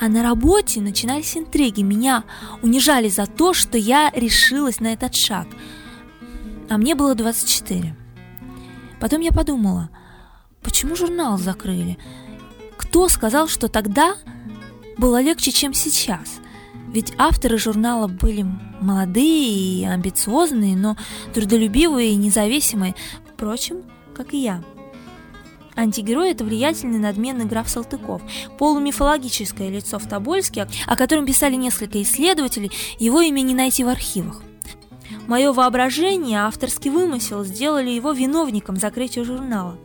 А 0.00 0.08
на 0.08 0.22
работе 0.22 0.80
начинались 0.80 1.36
интриги. 1.36 1.82
Меня 1.82 2.24
унижали 2.62 3.08
за 3.08 3.26
то, 3.26 3.54
что 3.54 3.78
я 3.78 4.10
решилась 4.14 4.80
на 4.80 4.92
этот 4.92 5.14
шаг. 5.14 5.46
А 6.68 6.78
мне 6.78 6.94
было 6.94 7.14
24. 7.14 7.94
Потом 9.00 9.20
я 9.20 9.32
подумала, 9.32 9.90
почему 10.62 10.96
журнал 10.96 11.38
закрыли? 11.38 11.98
Кто 12.76 13.08
сказал, 13.08 13.48
что 13.48 13.68
тогда 13.68 14.16
было 14.96 15.20
легче, 15.20 15.52
чем 15.52 15.74
сейчас? 15.74 16.40
Ведь 16.88 17.12
авторы 17.18 17.58
журнала 17.58 18.06
были 18.06 18.46
молодые 18.80 19.48
и 19.48 19.84
амбициозные, 19.84 20.76
но 20.76 20.96
трудолюбивые 21.32 22.10
и 22.10 22.16
независимые, 22.16 22.94
впрочем, 23.32 23.82
как 24.14 24.32
и 24.32 24.42
я. 24.42 24.62
Антигерой– 25.76 26.30
это 26.32 26.44
влиятельный 26.44 26.98
надменный 26.98 27.46
граф 27.46 27.68
Салтыков, 27.68 28.22
полумифологическое 28.58 29.70
лицо 29.70 29.98
в 29.98 30.06
Тобольске, 30.08 30.68
о 30.86 30.96
котором 30.96 31.26
писали 31.26 31.56
несколько 31.56 32.00
исследователей, 32.02 32.70
его 32.98 33.20
имя 33.20 33.40
не 33.40 33.54
найти 33.54 33.84
в 33.84 33.88
архивах. 33.88 34.42
Мое 35.26 35.52
воображение, 35.52 36.40
авторский 36.40 36.90
вымысел 36.90 37.44
сделали 37.44 37.90
его 37.90 38.12
виновником 38.12 38.76
закрытия 38.76 39.24
журнала. 39.24 39.78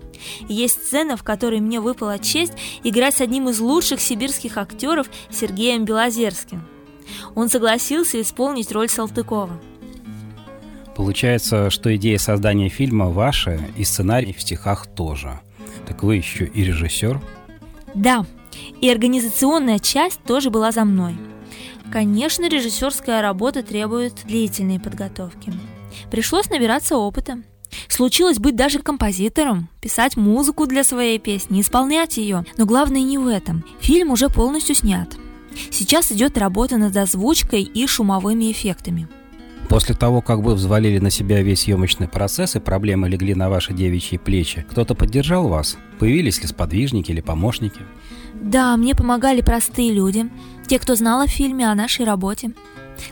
есть 0.47 0.85
сцена, 0.85 1.15
в 1.15 1.23
которой 1.23 1.59
мне 1.59 1.79
выпала 1.79 2.19
честь 2.19 2.53
играть 2.83 3.15
с 3.15 3.21
одним 3.21 3.49
из 3.49 3.59
лучших 3.59 4.01
сибирских 4.01 4.57
актеров 4.57 5.09
Сергеем 5.29 5.85
Белозерским. 5.85 6.67
Он 7.35 7.49
согласился 7.49 8.21
исполнить 8.21 8.71
роль 8.71 8.89
Салтыкова. 8.89 9.59
Получается, 10.95 11.69
что 11.69 11.95
идея 11.95 12.17
создания 12.17 12.67
фильма 12.67 13.07
ваша 13.09 13.59
и 13.77 13.85
сценарий 13.85 14.33
в 14.33 14.41
стихах 14.41 14.85
тоже– 14.87 15.39
так 15.89 16.03
вы 16.03 16.17
еще 16.17 16.45
и 16.45 16.63
режиссер? 16.63 17.19
Да, 17.95 18.25
и 18.79 18.89
организационная 18.89 19.79
часть 19.79 20.21
тоже 20.23 20.51
была 20.51 20.71
за 20.71 20.85
мной. 20.85 21.17
Конечно, 21.91 22.47
режиссерская 22.47 23.23
работа 23.23 23.63
требует 23.63 24.13
длительной 24.25 24.79
подготовки. 24.79 25.51
Пришлось 26.11 26.49
набираться 26.51 26.95
опыта. 26.95 27.41
Случилось 27.87 28.37
быть 28.37 28.55
даже 28.55 28.79
композитором, 28.79 29.67
писать 29.81 30.15
музыку 30.15 30.67
для 30.67 30.83
своей 30.83 31.17
песни, 31.17 31.61
исполнять 31.61 32.17
ее. 32.17 32.45
Но 32.57 32.65
главное 32.67 33.01
не 33.01 33.17
в 33.17 33.27
этом. 33.27 33.65
Фильм 33.79 34.11
уже 34.11 34.29
полностью 34.29 34.75
снят. 34.75 35.09
Сейчас 35.71 36.11
идет 36.11 36.37
работа 36.37 36.77
над 36.77 36.95
озвучкой 36.95 37.63
и 37.63 37.87
шумовыми 37.87 38.51
эффектами. 38.51 39.07
После 39.69 39.93
того, 39.93 40.21
как 40.21 40.39
вы 40.39 40.55
взвалили 40.55 40.97
на 40.97 41.11
себя 41.11 41.43
весь 41.43 41.61
съемочный 41.61 42.07
процесс 42.07 42.55
и 42.55 42.59
проблемы 42.59 43.07
легли 43.07 43.35
на 43.35 43.51
ваши 43.51 43.71
девичьи 43.71 44.17
плечи, 44.17 44.65
кто-то 44.67 44.95
поддержал 44.95 45.47
вас? 45.47 45.77
Появились 45.99 46.41
ли 46.41 46.47
сподвижники 46.47 47.11
или 47.11 47.21
помощники? 47.21 47.81
Да, 48.33 48.75
мне 48.77 48.95
помогали 48.95 49.41
простые 49.41 49.93
люди, 49.93 50.27
те, 50.67 50.79
кто 50.79 50.95
знал 50.95 51.21
о 51.21 51.27
фильме, 51.27 51.69
о 51.69 51.75
нашей 51.75 52.03
работе. 52.03 52.51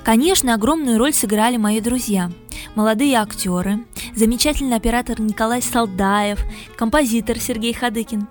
Конечно, 0.03 0.55
огромную 0.55 0.97
роль 0.97 1.13
сыграли 1.13 1.57
мои 1.57 1.79
друзья, 1.79 2.31
молодые 2.73 3.17
актеры, 3.17 3.85
замечательный 4.15 4.77
оператор 4.77 5.21
Николай 5.21 5.61
Солдаев, 5.61 6.39
композитор 6.75 7.39
Сергей 7.39 7.73
Хадыкин. 7.73 8.27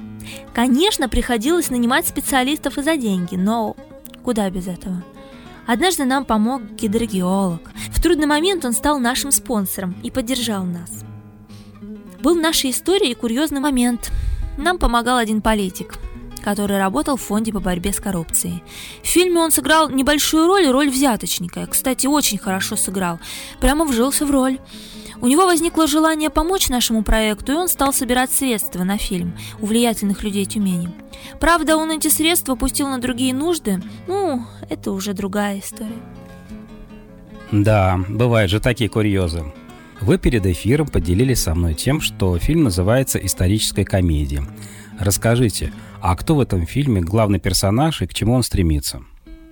Конечно, 0.53 1.09
приходилось 1.09 1.71
нанимать 1.71 2.09
специалистов 2.09 2.77
и 2.77 2.83
за 2.83 2.97
деньги, 2.97 3.37
но 3.37 3.77
куда 4.25 4.51
без 4.51 4.67
этого? 4.67 5.05
Однажды 5.67 6.05
нам 6.05 6.25
помог 6.25 6.63
гидрогеолог. 6.63 7.71
В 7.91 8.01
трудный 8.01 8.27
момент 8.27 8.65
он 8.65 8.73
стал 8.73 9.01
нашим 9.01 9.33
спонсором 9.33 9.97
и 10.03 10.11
поддержал 10.11 10.65
нас. 10.65 11.05
Был 12.21 12.37
в 12.37 12.41
нашей 12.41 12.71
истории 12.71 13.15
курьезный 13.15 13.61
момент. 13.61 14.13
Нам 14.57 14.79
помогал 14.79 15.19
один 15.19 15.43
политик, 15.43 15.95
который 16.43 16.79
работал 16.79 17.17
в 17.17 17.23
фонде 17.23 17.53
по 17.53 17.61
борьбе 17.61 17.93
с 17.93 18.01
коррупцией. 18.01 18.63
В 19.03 19.07
фильме 19.07 19.41
он 19.41 19.51
сыграл 19.51 19.91
небольшую 19.91 20.47
роль, 20.47 20.69
роль 20.69 20.89
взяточника. 20.89 21.67
Кстати, 21.67 22.07
очень 22.07 22.39
хорошо 22.39 22.77
сыграл. 22.77 23.19
Прямо 23.61 23.85
вжился 23.85 24.25
в 24.25 24.31
роль. 24.31 24.59
У 25.21 25.27
него 25.27 25.47
возникло 25.47 25.87
желание 25.87 26.31
помочь 26.31 26.69
нашему 26.69 27.03
проекту, 27.03 27.53
и 27.53 27.57
он 27.57 27.69
стал 27.69 27.93
собирать 27.93 28.33
средства 28.33 28.85
на 28.85 28.99
фильм 28.99 29.35
у 29.61 29.67
влиятельных 29.67 30.23
людей 30.23 30.45
Тюмени. 30.45 30.91
Правда, 31.41 31.77
он 31.77 31.91
эти 31.91 32.09
средства 32.09 32.55
пустил 32.55 32.89
на 32.89 32.99
другие 32.99 33.35
нужды. 33.35 33.83
Ну, 34.07 34.45
это 34.69 34.93
уже 34.93 35.15
другая 35.15 35.61
история. 35.61 35.91
Да, 37.53 38.01
бывают 38.09 38.51
же 38.51 38.61
такие 38.61 38.91
курьезы. 38.91 39.45
Вы 40.01 40.19
перед 40.19 40.45
эфиром 40.45 40.89
поделились 40.89 41.43
со 41.43 41.55
мной 41.55 41.75
тем, 41.75 42.01
что 42.01 42.39
фильм 42.39 42.65
называется 42.65 43.19
«Историческая 43.19 43.85
комедия». 43.85 44.45
Расскажите, 44.99 45.73
а 46.01 46.17
кто 46.17 46.35
в 46.35 46.41
этом 46.41 46.67
фильме 46.67 47.01
главный 47.01 47.39
персонаж 47.39 48.03
и 48.03 48.07
к 48.07 48.15
чему 48.15 48.35
он 48.35 48.43
стремится? 48.43 49.03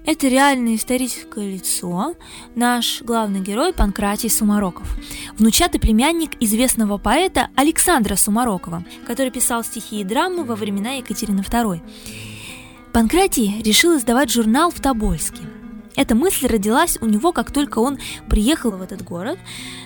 Это 0.05 0.29
реальное 0.29 0.77
историческое 0.77 1.55
лицо, 1.55 2.15
наш 2.55 3.01
главный 3.01 3.41
герой 3.41 3.73
Панкратий 3.73 4.29
Сумароков, 4.29 4.87
внучатый 5.39 5.81
племянник 5.81 6.33
известного 6.41 6.99
поэта 6.99 7.49
Александра 7.55 8.15
Сумарокова, 8.15 8.85
который 9.07 9.31
писал 9.31 9.65
стихи 9.65 10.03
и 10.03 10.05
драмы 10.05 10.45
во 10.45 10.57
времена 10.57 10.93
Екатерины 10.93 11.41
II. 11.41 11.81
Панкратий 12.93 13.63
решил 13.63 13.97
издавать 13.97 14.31
журнал 14.31 14.71
в 14.71 14.79
Тобольске– 14.81 15.41
эта 15.97 16.15
мысль 16.15 16.47
родилась 16.47 16.99
у 17.01 17.07
него, 17.07 17.33
как 17.33 17.53
только 17.53 17.79
он 17.79 17.99
приехал 18.29 18.71
в 18.73 18.83
этот 18.83 19.03
город. 19.03 19.39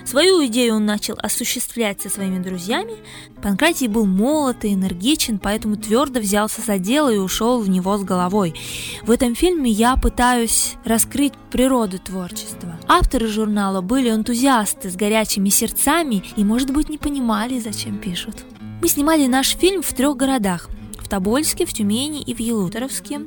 Свою 0.05 0.45
идею 0.47 0.75
он 0.75 0.85
начал 0.85 1.15
осуществлять 1.21 2.01
со 2.01 2.09
своими 2.09 2.41
друзьями. 2.41 2.93
Панкратий 3.41 3.87
был 3.87 4.05
молод 4.05 4.65
и 4.65 4.73
энергичен, 4.73 5.39
поэтому 5.39 5.75
твердо 5.75 6.19
взялся 6.19 6.61
за 6.61 6.77
дело 6.79 7.09
и 7.13 7.17
ушел 7.17 7.59
в 7.59 7.69
него 7.69 7.97
с 7.97 8.03
головой. 8.03 8.55
В 9.03 9.11
этом 9.11 9.35
фильме 9.35 9.69
я 9.69 9.95
пытаюсь 9.95 10.75
раскрыть 10.83 11.33
природу 11.51 11.99
творчества. 11.99 12.79
Авторы 12.87 13.27
журнала 13.27 13.81
были 13.81 14.09
энтузиасты 14.09 14.89
с 14.89 14.95
горячими 14.95 15.49
сердцами 15.49 16.23
и, 16.35 16.43
может 16.43 16.71
быть, 16.71 16.89
не 16.89 16.97
понимали, 16.97 17.59
зачем 17.59 17.97
пишут. 17.97 18.45
Мы 18.81 18.87
снимали 18.87 19.27
наш 19.27 19.55
фильм 19.55 19.81
в 19.81 19.93
трех 19.93 20.15
городах 20.17 20.69
Тобольске, 21.09 21.65
в 21.65 21.73
Тюмени 21.73 22.21
и 22.21 22.33
в 22.33 22.39
Елуторовске. 22.39 23.21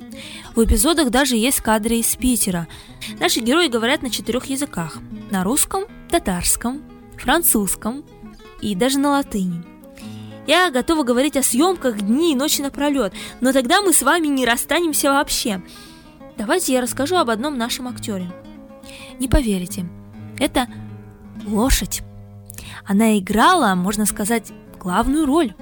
В 0.54 0.64
эпизодах 0.64 1.10
даже 1.10 1.36
есть 1.36 1.60
кадры 1.60 1.96
из 1.96 2.14
Питера. 2.16 2.68
Наши 3.20 3.40
герои 3.40 3.68
говорят 3.68 4.02
на 4.02 4.10
четырех 4.10 4.46
языках. 4.46 4.98
На 5.30 5.44
русском, 5.44 5.84
татарском, 6.08 6.82
французском 7.18 8.04
и 8.60 8.74
даже 8.74 8.98
на 8.98 9.10
латыни. 9.10 9.62
Я 10.46 10.70
готова 10.70 11.04
говорить 11.04 11.36
о 11.36 11.42
съемках 11.42 12.00
дни 12.00 12.32
и 12.32 12.36
ночи 12.36 12.62
напролет, 12.62 13.12
но 13.40 13.52
тогда 13.52 13.80
мы 13.80 13.92
с 13.92 14.02
вами 14.02 14.26
не 14.26 14.44
расстанемся 14.44 15.10
вообще. 15.10 15.62
Давайте 16.36 16.72
я 16.72 16.80
расскажу 16.80 17.16
об 17.16 17.30
одном 17.30 17.56
нашем 17.56 17.86
актере. 17.86 18.32
Не 19.20 19.28
поверите, 19.28 19.86
это 20.38 20.66
лошадь. 21.46 22.02
Она 22.84 23.18
играла, 23.18 23.74
можно 23.74 24.06
сказать, 24.06 24.52
главную 24.80 25.26
роль. 25.26 25.54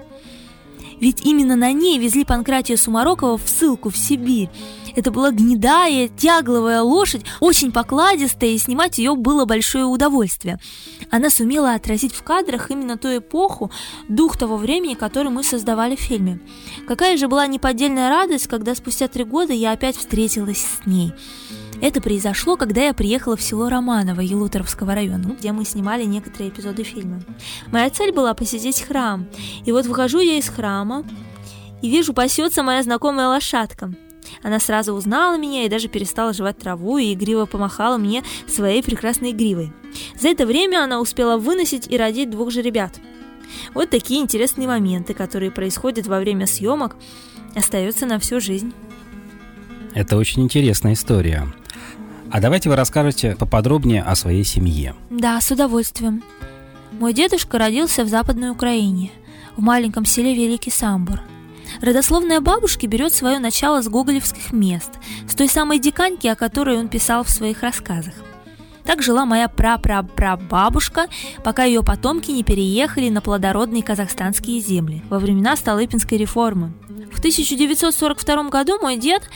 Ведь 1.00 1.24
именно 1.24 1.56
на 1.56 1.72
ней 1.72 1.98
везли 1.98 2.24
Панкратия 2.24 2.76
Сумарокова 2.76 3.38
в 3.38 3.48
ссылку 3.48 3.90
в 3.90 3.96
Сибирь. 3.96 4.50
Это 4.94 5.10
была 5.10 5.30
гнедая, 5.30 6.08
тягловая 6.08 6.82
лошадь, 6.82 7.22
очень 7.40 7.72
покладистая, 7.72 8.50
и 8.50 8.58
снимать 8.58 8.98
ее 8.98 9.14
было 9.14 9.44
большое 9.44 9.84
удовольствие. 9.84 10.58
Она 11.10 11.30
сумела 11.30 11.74
отразить 11.74 12.14
в 12.14 12.22
кадрах 12.22 12.70
именно 12.70 12.98
ту 12.98 13.16
эпоху, 13.16 13.70
дух 14.08 14.36
того 14.36 14.56
времени, 14.56 14.94
который 14.94 15.30
мы 15.30 15.42
создавали 15.42 15.96
в 15.96 16.00
фильме. 16.00 16.40
Какая 16.86 17.16
же 17.16 17.28
была 17.28 17.46
неподдельная 17.46 18.08
радость, 18.10 18.48
когда 18.48 18.74
спустя 18.74 19.08
три 19.08 19.24
года 19.24 19.52
я 19.52 19.72
опять 19.72 19.96
встретилась 19.96 20.64
с 20.64 20.86
ней. 20.86 21.12
Это 21.80 22.02
произошло, 22.02 22.56
когда 22.56 22.86
я 22.86 22.92
приехала 22.92 23.36
в 23.36 23.42
село 23.42 23.70
Романово 23.70 24.20
Елуторовского 24.20 24.94
района, 24.94 25.34
где 25.38 25.52
мы 25.52 25.64
снимали 25.64 26.04
некоторые 26.04 26.50
эпизоды 26.50 26.82
фильма. 26.82 27.22
Моя 27.72 27.88
цель 27.88 28.12
была 28.12 28.34
посетить 28.34 28.82
храм. 28.82 29.26
И 29.64 29.72
вот 29.72 29.86
выхожу 29.86 30.20
я 30.20 30.36
из 30.36 30.48
храма 30.48 31.04
и 31.80 31.88
вижу, 31.88 32.12
пасется 32.12 32.62
моя 32.62 32.82
знакомая 32.82 33.28
лошадка. 33.28 33.92
Она 34.42 34.60
сразу 34.60 34.92
узнала 34.92 35.38
меня 35.38 35.64
и 35.64 35.70
даже 35.70 35.88
перестала 35.88 36.34
жевать 36.34 36.58
траву 36.58 36.98
и 36.98 37.14
игриво 37.14 37.46
помахала 37.46 37.96
мне 37.96 38.22
своей 38.46 38.82
прекрасной 38.82 39.32
гривой. 39.32 39.72
За 40.20 40.28
это 40.28 40.46
время 40.46 40.84
она 40.84 41.00
успела 41.00 41.38
выносить 41.38 41.90
и 41.90 41.96
родить 41.96 42.30
двух 42.30 42.50
же 42.50 42.60
ребят. 42.60 43.00
Вот 43.74 43.88
такие 43.88 44.20
интересные 44.20 44.68
моменты, 44.68 45.14
которые 45.14 45.50
происходят 45.50 46.06
во 46.06 46.20
время 46.20 46.46
съемок, 46.46 46.96
остаются 47.56 48.06
на 48.06 48.18
всю 48.18 48.38
жизнь. 48.38 48.72
Это 49.94 50.16
очень 50.16 50.42
интересная 50.42 50.92
история. 50.92 51.52
А 52.30 52.40
давайте 52.40 52.68
вы 52.68 52.76
расскажете 52.76 53.36
поподробнее 53.36 54.02
о 54.02 54.14
своей 54.14 54.44
семье. 54.44 54.94
Да, 55.10 55.40
с 55.40 55.50
удовольствием. 55.50 56.22
Мой 56.92 57.12
дедушка 57.12 57.58
родился 57.58 58.04
в 58.04 58.08
Западной 58.08 58.50
Украине, 58.50 59.10
в 59.56 59.62
маленьком 59.62 60.04
селе 60.04 60.34
Великий 60.34 60.70
Самбур. 60.70 61.20
Родословная 61.80 62.40
бабушки 62.40 62.86
берет 62.86 63.12
свое 63.12 63.38
начало 63.38 63.82
с 63.82 63.88
гоголевских 63.88 64.52
мест, 64.52 64.90
с 65.28 65.34
той 65.34 65.48
самой 65.48 65.78
диканьки, 65.78 66.26
о 66.26 66.36
которой 66.36 66.78
он 66.78 66.88
писал 66.88 67.24
в 67.24 67.30
своих 67.30 67.62
рассказах. 67.62 68.14
Так 68.90 69.02
жила 69.02 69.24
моя 69.24 69.46
прапрапрабабушка, 69.48 71.06
пока 71.44 71.62
ее 71.62 71.84
потомки 71.84 72.32
не 72.32 72.42
переехали 72.42 73.08
на 73.08 73.20
плодородные 73.20 73.84
казахстанские 73.84 74.58
земли 74.58 75.00
во 75.08 75.20
времена 75.20 75.54
Столыпинской 75.54 76.18
реформы. 76.18 76.72
В 77.12 77.20
1942 77.20 78.48
году 78.48 78.80
мой 78.80 78.96
дед, 78.96 79.30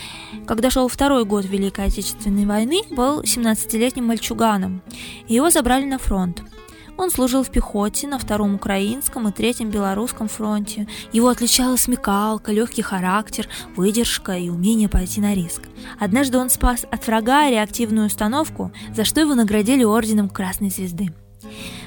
когда 0.45 0.71
шел 0.71 0.89
второй 0.89 1.25
год 1.25 1.45
Великой 1.45 1.85
Отечественной 1.85 2.47
войны, 2.47 2.83
был 2.91 3.21
17-летним 3.21 4.07
мальчуганом, 4.07 4.83
его 5.29 5.51
забрали 5.51 5.85
на 5.85 5.99
фронт– 5.99 6.43
он 6.97 7.11
служил 7.11 7.43
в 7.43 7.51
пехоте 7.51 8.07
на 8.07 8.19
Втором 8.19 8.55
Украинском 8.55 9.29
и 9.29 9.33
Третьем 9.33 9.71
Белорусском 9.71 10.29
фронте. 10.29 10.87
Его 11.13 11.29
отличала 11.29 11.77
смекалка, 11.77 12.53
легкий 12.53 12.83
характер, 12.83 13.49
выдержка 13.77 14.33
и 14.33 14.49
умение 14.49 14.89
пойти 14.89 15.21
на 15.21 15.35
риск. 15.35 15.63
Однажды 15.99 16.39
он 16.39 16.51
спас 16.51 16.85
от 16.91 17.07
врага 17.07 17.51
реактивную 17.51 18.07
установку, 18.07 18.73
за 18.95 19.05
что 19.05 19.21
его 19.21 19.35
наградили 19.35 19.85
орденом 19.85 20.29
Красной 20.29 20.71
Звезды. 20.71 21.13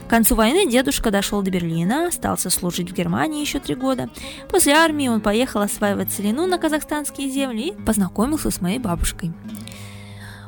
К 0.05 0.09
концу 0.09 0.35
войны 0.35 0.69
дедушка 0.69 1.11
дошел 1.11 1.41
до 1.41 1.51
Берлина, 1.51 2.07
остался 2.07 2.49
служить 2.49 2.91
в 2.91 2.93
Германии 2.93 3.41
еще 3.41 3.59
три 3.59 3.75
года. 3.75 4.09
После 4.49 4.73
армии 4.73 5.09
он 5.09 5.19
поехал 5.19 5.61
осваивать 5.61 6.11
целину 6.11 6.45
на 6.45 6.57
казахстанские 6.57 7.29
земли 7.29 7.69
и 7.69 7.73
познакомился 7.73 8.49
с 8.49 8.61
моей 8.61 8.79
бабушкой. 8.79 9.33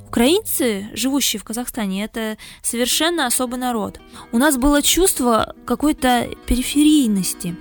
Украинцы, 0.09 0.89
живущие 0.95 1.39
в 1.39 1.43
Казахстане, 1.43 2.03
это 2.03 2.39
совершенно 2.63 3.27
особый 3.27 3.59
народ. 3.59 3.99
У 4.31 4.39
нас 4.39 4.57
было 4.57 4.81
чувство 4.81 5.53
какой-то 5.67 6.27
периферийности, 6.47 7.55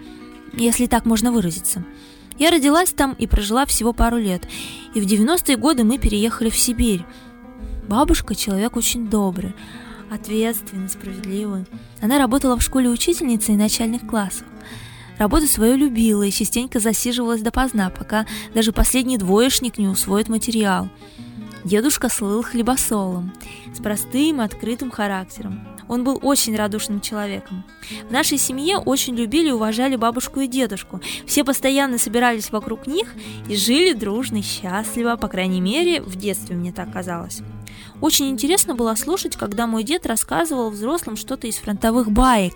если 0.54 0.86
так 0.86 1.04
можно 1.04 1.30
выразиться. 1.30 1.84
Я 2.38 2.50
родилась 2.50 2.90
там 2.92 3.12
и 3.12 3.26
прожила 3.26 3.66
всего 3.66 3.92
пару 3.92 4.16
лет, 4.16 4.48
и 4.94 5.00
в 5.02 5.04
90-е 5.04 5.58
годы 5.58 5.84
мы 5.84 5.98
переехали 5.98 6.48
в 6.48 6.56
Сибирь. 6.56 7.04
Бабушка 7.86 8.34
человек 8.34 8.76
очень 8.76 9.10
добрый, 9.10 9.54
ответственный, 10.10 10.88
справедливый. 10.88 11.66
Она 12.00 12.16
работала 12.16 12.56
в 12.56 12.62
школе 12.62 12.88
учительницей 12.88 13.56
начальных 13.56 14.06
классов. 14.06 14.46
Работу 15.18 15.46
свою 15.48 15.76
любила 15.76 16.22
и 16.22 16.30
частенько 16.30 16.80
засиживалась 16.80 17.42
допоздна, 17.42 17.90
пока 17.90 18.24
даже 18.54 18.72
последний 18.72 19.18
двоечник 19.18 19.76
не 19.76 19.86
усвоит 19.86 20.30
материал– 20.30 20.88
Дедушка 21.64 22.08
слыл 22.08 22.42
хлебосолом, 22.42 23.32
с 23.74 23.82
простым, 23.82 24.40
открытым 24.40 24.90
характером. 24.90 25.66
Он 25.88 26.04
был 26.04 26.18
очень 26.22 26.54
радушным 26.54 27.00
человеком. 27.00 27.64
В 28.08 28.12
нашей 28.12 28.38
семье 28.38 28.78
очень 28.78 29.16
любили 29.16 29.48
и 29.48 29.52
уважали 29.52 29.96
бабушку 29.96 30.40
и 30.40 30.46
дедушку. 30.46 31.00
Все 31.26 31.44
постоянно 31.44 31.98
собирались 31.98 32.50
вокруг 32.50 32.86
них 32.86 33.14
и 33.48 33.56
жили 33.56 33.92
дружно 33.92 34.36
и 34.36 34.42
счастливо, 34.42 35.16
по 35.16 35.28
крайней 35.28 35.60
мере, 35.60 36.00
в 36.00 36.16
детстве 36.16 36.54
мне 36.54 36.72
так 36.72 36.92
казалось. 36.92 37.40
Очень 38.00 38.30
интересно 38.30 38.76
было 38.76 38.94
слушать, 38.94 39.36
когда 39.36 39.66
мой 39.66 39.82
дед 39.82 40.06
рассказывал 40.06 40.70
взрослым 40.70 41.16
что-то 41.16 41.48
из 41.48 41.56
фронтовых 41.56 42.12
баек. 42.12 42.54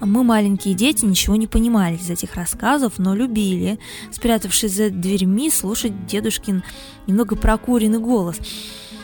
Мы, 0.00 0.24
маленькие 0.24 0.74
дети, 0.74 1.04
ничего 1.04 1.36
не 1.36 1.46
понимали 1.46 1.94
из 1.96 2.10
этих 2.10 2.34
рассказов, 2.34 2.94
но 2.98 3.14
любили, 3.14 3.78
спрятавшись 4.10 4.74
за 4.74 4.90
дверьми, 4.90 5.48
слушать 5.48 6.06
дедушкин 6.06 6.64
немного 7.06 7.36
прокуренный 7.36 8.00
голос. 8.00 8.38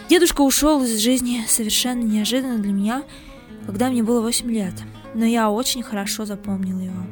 Дедушка 0.09 0.41
ушел 0.41 0.83
из 0.83 0.99
жизни 0.99 1.45
совершенно 1.47 2.03
неожиданно 2.03 2.59
для 2.59 2.73
меня, 2.73 3.05
когда 3.65 3.89
мне 3.89 4.03
было 4.03 4.21
8 4.21 4.51
лет, 4.51 4.75
но 5.15 5.25
я 5.25 5.51
очень 5.51 5.85
хорошо 5.85 6.25
запомнила 6.25 6.81
его. 6.81 7.07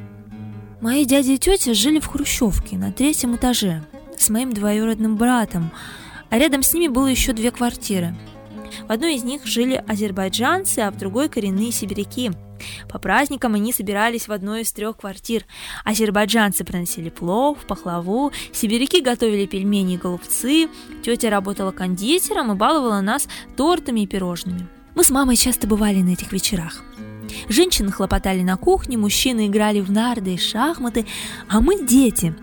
Мои 0.81 1.05
дяди 1.05 1.31
и 1.31 1.37
тетя 1.37 1.73
жили 1.73 1.99
в 1.99 2.07
Хрущевке 2.07 2.77
на 2.77 2.91
третьем 2.91 3.37
этаже 3.37 3.85
с 4.17 4.29
моим 4.29 4.51
двоюродным 4.51 5.15
братом, 5.15 5.71
а 6.29 6.37
рядом 6.37 6.61
с 6.61 6.73
ними 6.73 6.89
было 6.89 7.07
еще 7.07 7.31
две 7.31 7.51
квартиры– 7.51 8.13
в 8.87 8.91
одной 8.91 9.15
из 9.15 9.23
них 9.23 9.45
жили 9.45 9.83
азербайджанцы, 9.87 10.79
а 10.79 10.91
в 10.91 10.97
другой 10.97 11.29
коренные 11.29 11.71
сибиряки. 11.71 12.31
По 12.89 12.99
праздникам 12.99 13.55
они 13.55 13.73
собирались 13.73 14.27
в 14.27 14.31
одной 14.31 14.61
из 14.61 14.71
трех 14.71 14.97
квартир. 14.97 15.45
Азербайджанцы 15.83 16.63
приносили 16.63 17.09
плов, 17.09 17.59
пахлаву, 17.67 18.31
сибиряки 18.53 19.01
готовили 19.01 19.45
пельмени 19.45 19.95
и 19.95 19.97
голубцы, 19.97 20.69
тетя 21.03 21.29
работала 21.29 21.71
кондитером 21.71 22.51
и 22.51 22.55
баловала 22.55 23.01
нас 23.01 23.27
тортами 23.57 24.01
и 24.01 24.07
пирожными. 24.07 24.67
Мы 24.95 25.03
с 25.03 25.09
мамой 25.09 25.35
часто 25.35 25.67
бывали 25.67 26.01
на 26.01 26.13
этих 26.13 26.31
вечерах. 26.31 26.83
Женщины 27.49 27.91
хлопотали 27.91 28.41
на 28.41 28.55
кухне, 28.55 28.97
мужчины 28.97 29.47
играли 29.47 29.81
в 29.81 29.91
нарды 29.91 30.35
и 30.35 30.37
шахматы, 30.37 31.05
а 31.49 31.59
мы, 31.59 31.85
дети, 31.85 32.33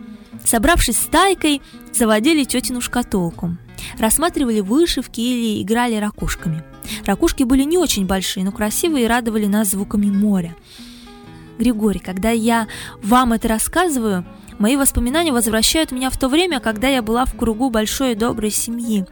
собравшись 0.45 0.99
с 0.99 1.07
тайкой, 1.07 1.63
заводили 1.93 2.45
тетину 2.45 2.81
шкатулку– 2.81 3.57
рассматривали 3.99 4.61
вышивки 4.61 5.21
или 5.21 5.63
играли 5.63 5.97
ракушками. 5.97 6.63
Ракушки 7.05 7.45
были 7.45 7.63
не 7.63 7.79
очень 7.79 8.07
большие, 8.07 8.45
но 8.45 8.53
красивые 8.53 9.05
и 9.05 9.09
радовали 9.09 9.47
нас 9.47 9.69
звуками 9.71 10.07
моря. 10.07 10.55
Григорий, 11.59 12.01
когда 12.01 12.31
я 12.31 12.67
вам 13.03 13.33
это 13.33 13.49
рассказываю, 13.49 14.25
Мои 14.63 14.77
воспоминания 14.77 15.33
возвращают 15.33 15.91
меня 15.91 16.09
в 16.09 16.17
то 16.17 16.29
время, 16.29 16.61
когда 16.61 16.87
я 16.87 17.03
была 17.03 17.25
в 17.25 17.35
кругу 17.35 17.69
большой 17.69 18.13
и 18.13 18.15
доброй 18.15 18.53
семьи. 18.53 19.05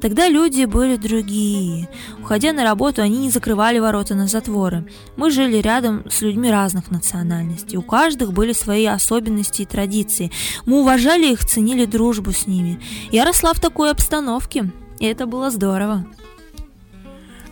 Тогда 0.00 0.28
люди 0.28 0.66
были 0.66 0.94
другие. 0.94 1.88
Уходя 2.22 2.52
на 2.52 2.62
работу, 2.62 3.02
они 3.02 3.18
не 3.18 3.30
закрывали 3.30 3.80
ворота 3.80 4.14
на 4.14 4.28
затворы. 4.28 4.86
Мы 5.16 5.32
жили 5.32 5.56
рядом 5.56 6.08
с 6.08 6.22
людьми 6.22 6.48
разных 6.48 6.92
национальностей. 6.92 7.76
У 7.76 7.82
каждых 7.82 8.32
были 8.32 8.52
свои 8.52 8.86
особенности 8.86 9.62
и 9.62 9.66
традиции. 9.66 10.30
Мы 10.64 10.78
уважали 10.78 11.32
их, 11.32 11.44
ценили 11.44 11.86
дружбу 11.86 12.30
с 12.30 12.46
ними. 12.46 12.78
Я 13.10 13.24
росла 13.24 13.52
в 13.52 13.58
такой 13.58 13.90
обстановке, 13.90 14.70
и 15.00 15.06
это 15.06 15.26
было 15.26 15.50
здорово. 15.50 16.06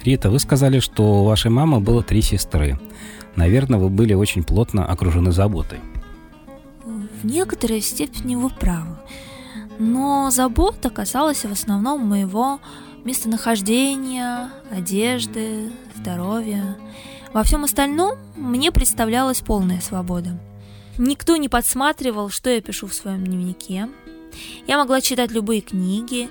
Рита, 0.04 0.30
вы 0.30 0.38
сказали, 0.38 0.78
что 0.78 1.22
у 1.22 1.24
вашей 1.24 1.50
мамы 1.50 1.80
было 1.80 2.04
три 2.04 2.22
сестры. 2.22 2.78
Наверное, 3.34 3.80
вы 3.80 3.88
были 3.88 4.14
очень 4.14 4.44
плотно 4.44 4.86
окружены 4.86 5.32
заботой. 5.32 5.80
В 7.22 7.24
некоторой 7.24 7.80
степени 7.80 8.34
вы 8.34 8.50
правы. 8.50 8.98
Но 9.78 10.30
забота 10.32 10.90
касалась 10.90 11.44
в 11.44 11.52
основном 11.52 12.04
моего 12.04 12.58
местонахождения, 13.04 14.50
одежды, 14.70 15.70
здоровья. 15.94 16.76
Во 17.32 17.44
всем 17.44 17.62
остальном 17.62 18.18
мне 18.36 18.72
представлялась 18.72 19.40
полная 19.40 19.80
свобода. 19.80 20.36
Никто 20.98 21.36
не 21.36 21.48
подсматривал, 21.48 22.28
что 22.28 22.50
я 22.50 22.60
пишу 22.60 22.88
в 22.88 22.94
своем 22.94 23.24
дневнике. 23.24 23.88
Я 24.66 24.78
могла 24.78 25.00
читать 25.00 25.30
любые 25.30 25.60
книги, 25.60 26.28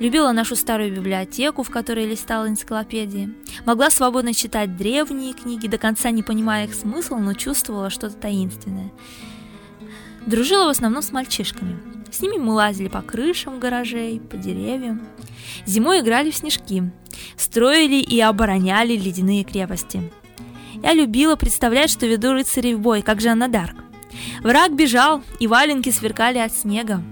любила 0.00 0.32
нашу 0.32 0.54
старую 0.54 0.94
библиотеку, 0.94 1.62
в 1.62 1.70
которой 1.70 2.06
листала 2.06 2.46
энциклопедии, 2.46 3.30
могла 3.64 3.88
свободно 3.88 4.34
читать 4.34 4.76
древние 4.76 5.32
книги, 5.32 5.66
до 5.66 5.78
конца 5.78 6.10
не 6.10 6.22
понимая 6.22 6.66
их 6.66 6.74
смысл, 6.74 7.16
но 7.16 7.32
чувствовала 7.32 7.88
что-то 7.88 8.16
таинственное. 8.16 8.92
Дружила 10.26 10.66
в 10.66 10.70
основном 10.70 11.02
с 11.02 11.12
мальчишками. 11.12 11.76
С 12.10 12.20
ними 12.20 12.36
мы 12.36 12.52
лазили 12.52 12.88
по 12.88 13.00
крышам 13.00 13.60
гаражей, 13.60 14.20
по 14.20 14.36
деревьям. 14.36 15.02
Зимой 15.66 16.00
играли 16.00 16.30
в 16.30 16.36
снежки, 16.36 16.90
строили 17.36 18.00
и 18.00 18.20
обороняли 18.20 18.96
ледяные 18.96 19.44
крепости. 19.44 20.10
Я 20.82 20.94
любила 20.94 21.36
представлять, 21.36 21.90
что 21.90 22.06
веду 22.06 22.32
рыцарей 22.32 22.74
в 22.74 22.80
бой, 22.80 23.02
как 23.02 23.20
Жанна 23.20 23.48
Дарк. 23.48 23.76
Враг 24.42 24.74
бежал, 24.74 25.22
и 25.40 25.46
валенки 25.46 25.90
сверкали 25.90 26.38
от 26.38 26.52
снега. 26.52 27.02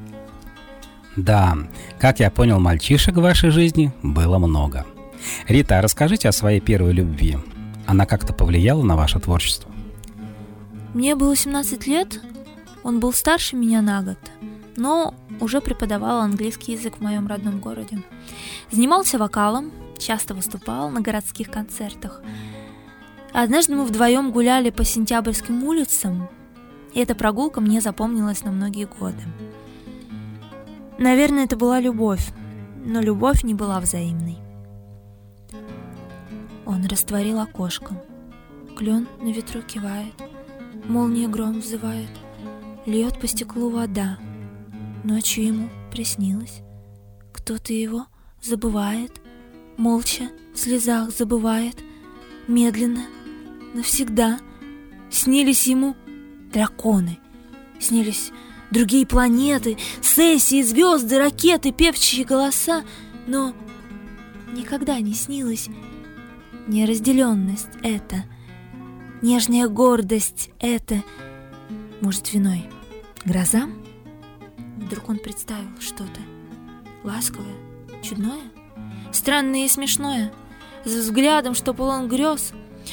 Да, 1.16 1.56
как 2.00 2.20
я 2.20 2.30
понял, 2.30 2.58
мальчишек 2.58 3.14
в 3.14 3.20
вашей 3.20 3.50
жизни 3.50 3.92
было 4.02 4.38
много. 4.38 4.84
Рита, 5.46 5.80
расскажите 5.80 6.28
о 6.28 6.32
своей 6.32 6.60
первой 6.60 6.92
любви. 6.92 7.38
Она 7.86 8.06
как-то 8.06 8.32
повлияла 8.32 8.82
на 8.82 8.96
ваше 8.96 9.20
творчество? 9.20 9.70
Мне 10.92 11.14
было 11.14 11.36
17 11.36 11.86
лет, 11.86 12.20
он 12.84 13.00
был 13.00 13.12
старше 13.12 13.56
меня 13.56 13.80
на 13.80 14.02
год, 14.02 14.18
но 14.76 15.14
уже 15.40 15.60
преподавал 15.60 16.20
английский 16.20 16.72
язык 16.72 16.98
в 16.98 17.00
моем 17.00 17.26
родном 17.26 17.58
городе. 17.58 18.02
Занимался 18.70 19.18
вокалом, 19.18 19.72
часто 19.98 20.34
выступал 20.34 20.90
на 20.90 21.00
городских 21.00 21.50
концертах. 21.50 22.20
Однажды 23.32 23.74
мы 23.74 23.84
вдвоем 23.84 24.30
гуляли 24.30 24.70
по 24.70 24.84
сентябрьским 24.84 25.64
улицам, 25.64 26.28
и 26.92 27.00
эта 27.00 27.14
прогулка 27.14 27.60
мне 27.60 27.80
запомнилась 27.80 28.44
на 28.44 28.52
многие 28.52 28.84
годы. 28.84 29.22
Наверное, 30.98 31.44
это 31.44 31.56
была 31.56 31.80
любовь, 31.80 32.32
но 32.84 33.00
любовь 33.00 33.42
не 33.42 33.54
была 33.54 33.80
взаимной. 33.80 34.38
Он 36.66 36.84
растворил 36.86 37.40
окошко. 37.40 38.00
Клен 38.76 39.08
на 39.22 39.32
ветру 39.32 39.62
кивает, 39.62 40.14
молния 40.86 41.28
гром 41.28 41.60
взывает— 41.60 42.10
льет 42.86 43.18
по 43.20 43.26
стеклу 43.26 43.70
вода. 43.70 44.18
Ночью 45.04 45.46
ему 45.46 45.68
приснилось. 45.90 46.60
Кто-то 47.32 47.72
его 47.72 48.06
забывает, 48.42 49.20
молча, 49.76 50.30
в 50.54 50.58
слезах 50.58 51.10
забывает, 51.10 51.76
медленно, 52.48 53.06
навсегда. 53.74 54.38
Снились 55.10 55.66
ему 55.66 55.94
драконы, 56.52 57.18
снились 57.78 58.32
другие 58.70 59.06
планеты, 59.06 59.76
сессии, 60.00 60.62
звезды, 60.62 61.18
ракеты, 61.18 61.72
певчие 61.72 62.24
голоса, 62.24 62.82
но 63.26 63.54
никогда 64.52 64.98
не 65.00 65.14
снилась 65.14 65.68
неразделенность 66.66 67.68
это, 67.82 68.24
нежная 69.22 69.68
гордость 69.68 70.50
это, 70.60 71.02
может, 72.00 72.32
виной 72.32 72.68
грозам? 73.24 73.82
Вдруг 74.76 75.08
он 75.08 75.18
представил 75.18 75.68
что-то 75.80 76.20
ласковое, 77.02 77.54
чудное, 78.02 78.50
странное 79.12 79.64
и 79.64 79.68
смешное, 79.68 80.32
с 80.84 80.90
взглядом, 80.90 81.54
что 81.54 81.74
полон 81.74 82.08
грез, 82.08 82.52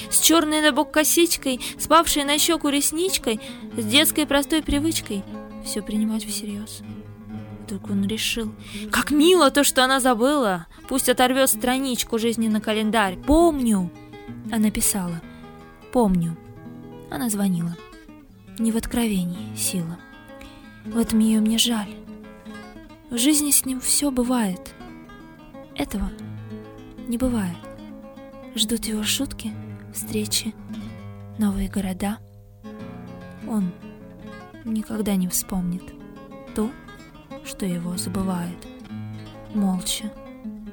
с 0.10 0.20
черной 0.22 0.62
на 0.62 0.72
бок 0.72 0.92
косичкой, 0.92 1.60
спавшей 1.78 2.24
на 2.24 2.38
щеку 2.38 2.70
ресничкой, 2.70 3.40
с 3.78 3.86
детской 3.86 4.26
простой 4.26 4.62
привычкой 4.62 5.24
все 5.66 5.82
принимать 5.82 6.26
всерьез. 6.26 6.82
Вдруг 7.64 7.90
он 7.90 8.06
решил, 8.06 8.54
как 8.92 9.12
мило 9.12 9.50
то, 9.52 9.64
что 9.64 9.84
она 9.84 10.00
забыла, 10.00 10.68
пусть 10.90 11.10
оторвет 11.10 11.50
страничку 11.50 12.20
жизни 12.20 12.48
на 12.48 12.60
календарь. 12.60 13.18
Помню, 13.18 13.90
она 14.52 14.72
писала, 14.72 15.22
помню. 15.94 16.38
Она 17.10 17.30
звонила. 17.30 17.76
Не 18.60 18.72
в 18.72 18.78
откровении 18.78 19.56
сила. 19.56 19.98
В 20.86 20.98
этом 20.98 21.20
ее 21.20 21.40
мне 21.40 21.58
жаль. 21.58 21.96
В 23.10 23.18
жизни 23.18 23.52
с 23.52 23.66
ним 23.66 23.80
все 23.80 24.10
бывает. 24.12 24.74
Этого 25.76 26.10
не 27.08 27.18
бывает. 27.18 27.58
Ждут 28.56 28.86
его 28.86 29.04
шутки, 29.04 29.52
встречи, 29.94 30.54
новые 31.38 31.70
города. 31.70 32.18
Он 33.48 33.72
никогда 34.66 35.16
не 35.16 35.28
вспомнит 35.28 35.84
то, 36.56 36.72
что 37.44 37.66
его 37.66 37.98
забывает. 37.98 38.58
Молча, 39.54 40.12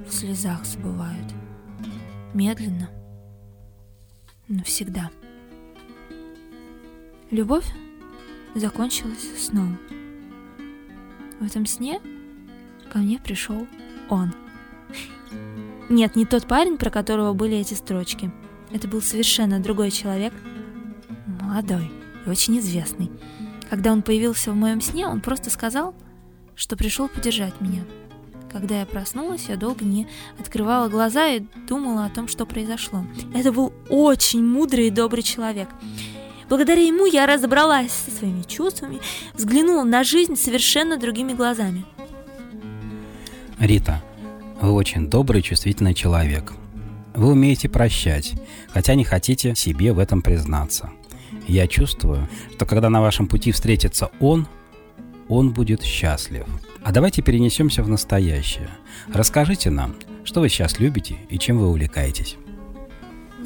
в 0.08 0.12
слезах 0.12 0.64
забывают. 0.64 1.34
Медленно, 2.34 2.88
навсегда. 4.48 5.10
Любовь 7.30 7.66
закончилась 8.58 9.28
сном. 9.38 9.78
В 11.40 11.46
этом 11.46 11.66
сне 11.66 12.00
ко 12.92 12.98
мне 12.98 13.18
пришел 13.18 13.66
он. 14.08 14.34
Нет, 15.88 16.16
не 16.16 16.26
тот 16.26 16.46
парень, 16.46 16.76
про 16.76 16.90
которого 16.90 17.32
были 17.32 17.56
эти 17.56 17.74
строчки. 17.74 18.30
Это 18.70 18.88
был 18.88 19.00
совершенно 19.00 19.60
другой 19.60 19.90
человек, 19.90 20.34
молодой 21.40 21.90
и 22.26 22.28
очень 22.28 22.58
известный. 22.58 23.10
Когда 23.70 23.92
он 23.92 24.02
появился 24.02 24.52
в 24.52 24.56
моем 24.56 24.80
сне, 24.80 25.06
он 25.06 25.20
просто 25.20 25.50
сказал, 25.50 25.94
что 26.54 26.76
пришел 26.76 27.08
поддержать 27.08 27.60
меня. 27.60 27.84
Когда 28.50 28.80
я 28.80 28.86
проснулась, 28.86 29.48
я 29.48 29.56
долго 29.56 29.84
не 29.84 30.08
открывала 30.38 30.88
глаза 30.88 31.28
и 31.28 31.44
думала 31.68 32.06
о 32.06 32.10
том, 32.10 32.28
что 32.28 32.46
произошло. 32.46 33.04
Это 33.34 33.52
был 33.52 33.72
очень 33.90 34.44
мудрый 34.44 34.86
и 34.88 34.90
добрый 34.90 35.22
человек. 35.22 35.68
Благодаря 36.48 36.82
ему 36.82 37.04
я 37.06 37.26
разобралась 37.26 37.92
со 37.92 38.10
своими 38.10 38.42
чувствами, 38.42 39.00
взглянула 39.34 39.84
на 39.84 40.02
жизнь 40.02 40.36
совершенно 40.36 40.96
другими 40.96 41.34
глазами. 41.34 41.84
Рита, 43.58 44.02
вы 44.60 44.72
очень 44.72 45.08
добрый, 45.08 45.42
чувствительный 45.42 45.94
человек. 45.94 46.52
Вы 47.14 47.32
умеете 47.32 47.68
прощать, 47.68 48.34
хотя 48.68 48.94
не 48.94 49.04
хотите 49.04 49.54
себе 49.54 49.92
в 49.92 49.98
этом 49.98 50.22
признаться. 50.22 50.90
Я 51.46 51.66
чувствую, 51.66 52.28
что 52.54 52.66
когда 52.66 52.88
на 52.88 53.00
вашем 53.00 53.26
пути 53.26 53.52
встретится 53.52 54.10
он, 54.20 54.46
он 55.28 55.52
будет 55.52 55.82
счастлив. 55.82 56.44
А 56.82 56.92
давайте 56.92 57.22
перенесемся 57.22 57.82
в 57.82 57.88
настоящее. 57.88 58.70
Расскажите 59.12 59.70
нам, 59.70 59.96
что 60.24 60.40
вы 60.40 60.48
сейчас 60.48 60.78
любите 60.78 61.16
и 61.28 61.38
чем 61.38 61.58
вы 61.58 61.68
увлекаетесь. 61.68 62.36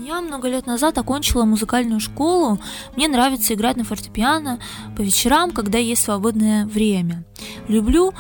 Я 0.04 0.20
много 0.20 0.48
лет 0.48 0.66
назад 0.66 0.98
окончила 0.98 1.44
музыкальную 1.44 2.00
школу. 2.00 2.58
Мне 2.96 3.06
нравится 3.06 3.54
играть 3.54 3.76
на 3.76 3.84
фортепиано 3.84 4.58
по 4.96 5.00
вечерам, 5.00 5.52
когда 5.52 5.78
есть 5.78 6.02
свободное 6.02 6.66
время. 6.66 7.24
Люблю 7.68 8.12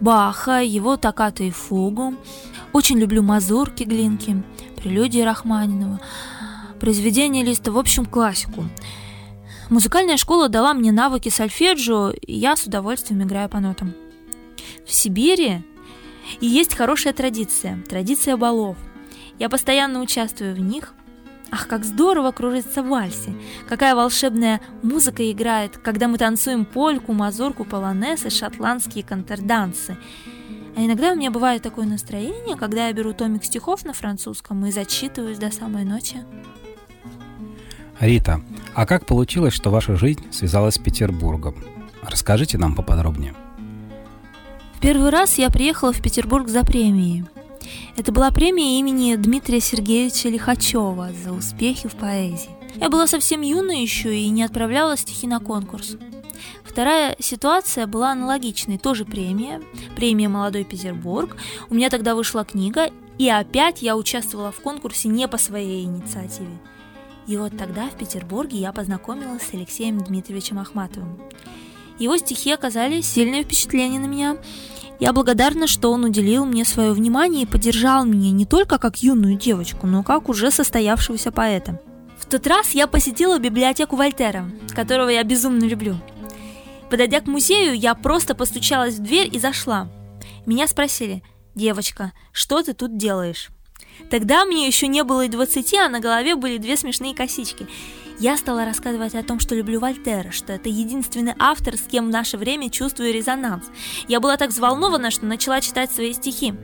Баха, 0.00 0.62
его 0.62 0.96
токкато 0.96 1.44
и 1.44 1.52
фугу. 1.52 2.14
Очень 2.72 2.98
люблю 2.98 3.22
мазурки 3.22 3.84
Глинки, 3.84 4.42
прелюдии 4.76 5.20
Рахманинова, 5.20 6.00
произведения 6.80 7.44
Листа, 7.44 7.70
в 7.70 7.78
общем, 7.78 8.04
классику. 8.04 8.64
Музыкальная 9.70 10.16
школа 10.16 10.48
дала 10.48 10.74
мне 10.74 10.90
навыки 10.90 11.28
сольфеджио, 11.28 12.10
и 12.10 12.34
я 12.34 12.56
с 12.56 12.64
удовольствием 12.64 13.22
играю 13.22 13.48
по 13.48 13.60
нотам. 13.60 13.94
В 14.84 14.92
Сибири 14.92 15.62
и 16.40 16.46
есть 16.46 16.74
хорошая 16.74 17.12
традиция, 17.12 17.80
традиция 17.88 18.36
балов. 18.36 18.76
Я 19.38 19.48
постоянно 19.48 20.00
участвую 20.00 20.56
в 20.56 20.58
них, 20.58 20.94
Ах, 21.54 21.68
как 21.68 21.84
здорово 21.84 22.32
кружиться 22.32 22.82
в 22.82 22.88
вальсе! 22.88 23.34
Какая 23.68 23.94
волшебная 23.94 24.62
музыка 24.82 25.30
играет, 25.30 25.76
когда 25.76 26.08
мы 26.08 26.16
танцуем 26.16 26.64
польку, 26.64 27.12
мазурку, 27.12 27.66
полонез 27.66 28.24
и 28.24 28.30
шотландские 28.30 29.04
контрдансы. 29.04 29.98
А 30.74 30.80
иногда 30.80 31.12
у 31.12 31.14
меня 31.14 31.30
бывает 31.30 31.62
такое 31.62 31.84
настроение, 31.84 32.56
когда 32.56 32.86
я 32.86 32.92
беру 32.94 33.12
томик 33.12 33.44
стихов 33.44 33.84
на 33.84 33.92
французском 33.92 34.64
и 34.64 34.72
зачитываюсь 34.72 35.36
до 35.36 35.52
самой 35.52 35.84
ночи. 35.84 36.24
Рита, 38.00 38.40
а 38.74 38.86
как 38.86 39.04
получилось, 39.04 39.52
что 39.52 39.68
ваша 39.68 39.94
жизнь 39.96 40.24
связалась 40.32 40.76
с 40.76 40.78
Петербургом? 40.78 41.62
Расскажите 42.02 42.56
нам 42.56 42.74
поподробнее. 42.74 43.34
В 44.76 44.80
первый 44.80 45.10
раз 45.10 45.36
я 45.36 45.50
приехала 45.50 45.92
в 45.92 46.00
Петербург 46.00 46.48
за 46.48 46.64
премией– 46.64 47.26
это 47.96 48.12
была 48.12 48.30
премия 48.30 48.78
имени 48.78 49.14
Дмитрия 49.16 49.60
Сергеевича 49.60 50.28
Лихачева 50.28 51.10
за 51.24 51.32
успехи 51.32 51.88
в 51.88 51.94
поэзии. 51.94 52.50
Я 52.76 52.88
была 52.88 53.06
совсем 53.06 53.42
юной 53.42 53.82
еще 53.82 54.16
и 54.16 54.28
не 54.30 54.42
отправляла 54.42 54.96
стихи 54.96 55.26
на 55.26 55.40
конкурс. 55.40 55.96
Вторая 56.64 57.16
ситуация 57.18 57.86
была 57.86 58.12
аналогичной, 58.12 58.78
тоже 58.78 59.04
премия, 59.04 59.60
премия 59.94 60.28
«Молодой 60.28 60.64
Петербург». 60.64 61.36
У 61.68 61.74
меня 61.74 61.90
тогда 61.90 62.14
вышла 62.14 62.44
книга, 62.44 62.90
и 63.18 63.28
опять 63.28 63.82
я 63.82 63.96
участвовала 63.96 64.52
в 64.52 64.60
конкурсе 64.60 65.08
не 65.08 65.28
по 65.28 65.36
своей 65.36 65.84
инициативе. 65.84 66.58
И 67.26 67.36
вот 67.36 67.56
тогда 67.56 67.88
в 67.88 67.96
Петербурге 67.96 68.58
я 68.58 68.72
познакомилась 68.72 69.42
с 69.42 69.54
Алексеем 69.54 69.98
Дмитриевичем 69.98 70.58
Ахматовым. 70.58 71.18
Его 71.98 72.16
стихи 72.16 72.50
оказали 72.50 73.00
сильное 73.00 73.44
впечатление 73.44 74.00
на 74.00 74.06
меня, 74.06 74.38
я 75.00 75.12
благодарна, 75.12 75.66
что 75.66 75.90
он 75.92 76.04
уделил 76.04 76.44
мне 76.44 76.64
свое 76.64 76.92
внимание 76.92 77.42
и 77.42 77.46
поддержал 77.46 78.04
меня 78.04 78.30
не 78.30 78.46
только 78.46 78.78
как 78.78 79.02
юную 79.02 79.36
девочку, 79.36 79.86
но 79.86 80.02
как 80.02 80.28
уже 80.28 80.50
состоявшегося 80.50 81.32
поэта. 81.32 81.80
В 82.18 82.26
тот 82.26 82.46
раз 82.46 82.70
я 82.70 82.86
посетила 82.86 83.38
библиотеку 83.38 83.96
Вольтера, 83.96 84.48
которого 84.74 85.08
я 85.08 85.24
безумно 85.24 85.64
люблю. 85.64 85.96
Подойдя 86.88 87.20
к 87.20 87.26
музею, 87.26 87.74
я 87.74 87.94
просто 87.94 88.34
постучалась 88.34 88.94
в 88.94 89.02
дверь 89.02 89.28
и 89.32 89.38
зашла. 89.38 89.88
Меня 90.46 90.68
спросили, 90.68 91.22
девочка, 91.54 92.12
что 92.32 92.62
ты 92.62 92.74
тут 92.74 92.96
делаешь? 92.96 93.48
Тогда 94.10 94.44
мне 94.44 94.66
еще 94.66 94.86
не 94.86 95.02
было 95.02 95.24
и 95.24 95.28
двадцати, 95.28 95.76
а 95.76 95.88
на 95.88 96.00
голове 96.00 96.36
были 96.36 96.58
две 96.58 96.76
смешные 96.76 97.14
косички. 97.14 97.66
Я 98.18 98.36
стала 98.36 98.64
рассказывать 98.64 99.14
о 99.14 99.22
том, 99.22 99.40
что 99.40 99.54
люблю 99.54 99.80
Вольтера, 99.80 100.30
что 100.30 100.52
это 100.52 100.68
единственный 100.68 101.34
автор, 101.38 101.76
с 101.76 101.82
кем 101.82 102.06
в 102.06 102.10
наше 102.10 102.36
время 102.36 102.70
чувствую 102.70 103.12
резонанс. 103.12 103.64
Я 104.08 104.20
была 104.20 104.36
так 104.36 104.50
взволнована, 104.50 105.10
что 105.10 105.26
начала 105.26 105.60
читать 105.60 105.90
свои 105.90 106.12
стихи. 106.12 106.54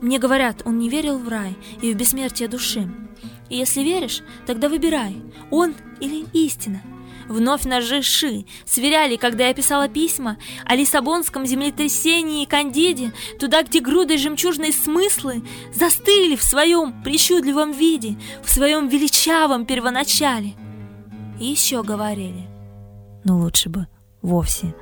Мне 0.00 0.18
говорят, 0.18 0.62
он 0.64 0.78
не 0.78 0.88
верил 0.88 1.18
в 1.18 1.28
рай 1.28 1.56
и 1.82 1.92
в 1.92 1.96
бессмертие 1.96 2.48
души. 2.48 2.88
И 3.50 3.56
если 3.56 3.82
веришь, 3.82 4.22
тогда 4.46 4.68
выбирай, 4.68 5.22
он 5.50 5.74
или 6.00 6.24
истина. 6.32 6.82
Вновь 7.28 7.64
ножи 7.64 8.02
Ши 8.02 8.44
сверяли, 8.66 9.16
когда 9.16 9.48
я 9.48 9.54
писала 9.54 9.88
письма 9.88 10.36
о 10.64 10.76
Лиссабонском 10.76 11.46
землетрясении 11.46 12.42
и 12.42 12.46
Кандиде, 12.46 13.12
туда, 13.38 13.62
где 13.62 13.80
груды 13.80 14.18
жемчужные 14.18 14.72
смыслы 14.72 15.42
застыли 15.74 16.36
в 16.36 16.42
своем 16.42 17.02
причудливом 17.02 17.72
виде, 17.72 18.16
в 18.42 18.50
своем 18.50 18.88
величавом 18.88 19.64
первоначале. 19.64 20.54
И 21.40 21.46
еще 21.46 21.82
говорили, 21.82 22.46
но 23.24 23.38
лучше 23.38 23.68
бы 23.68 23.86
вовсе 24.22 24.74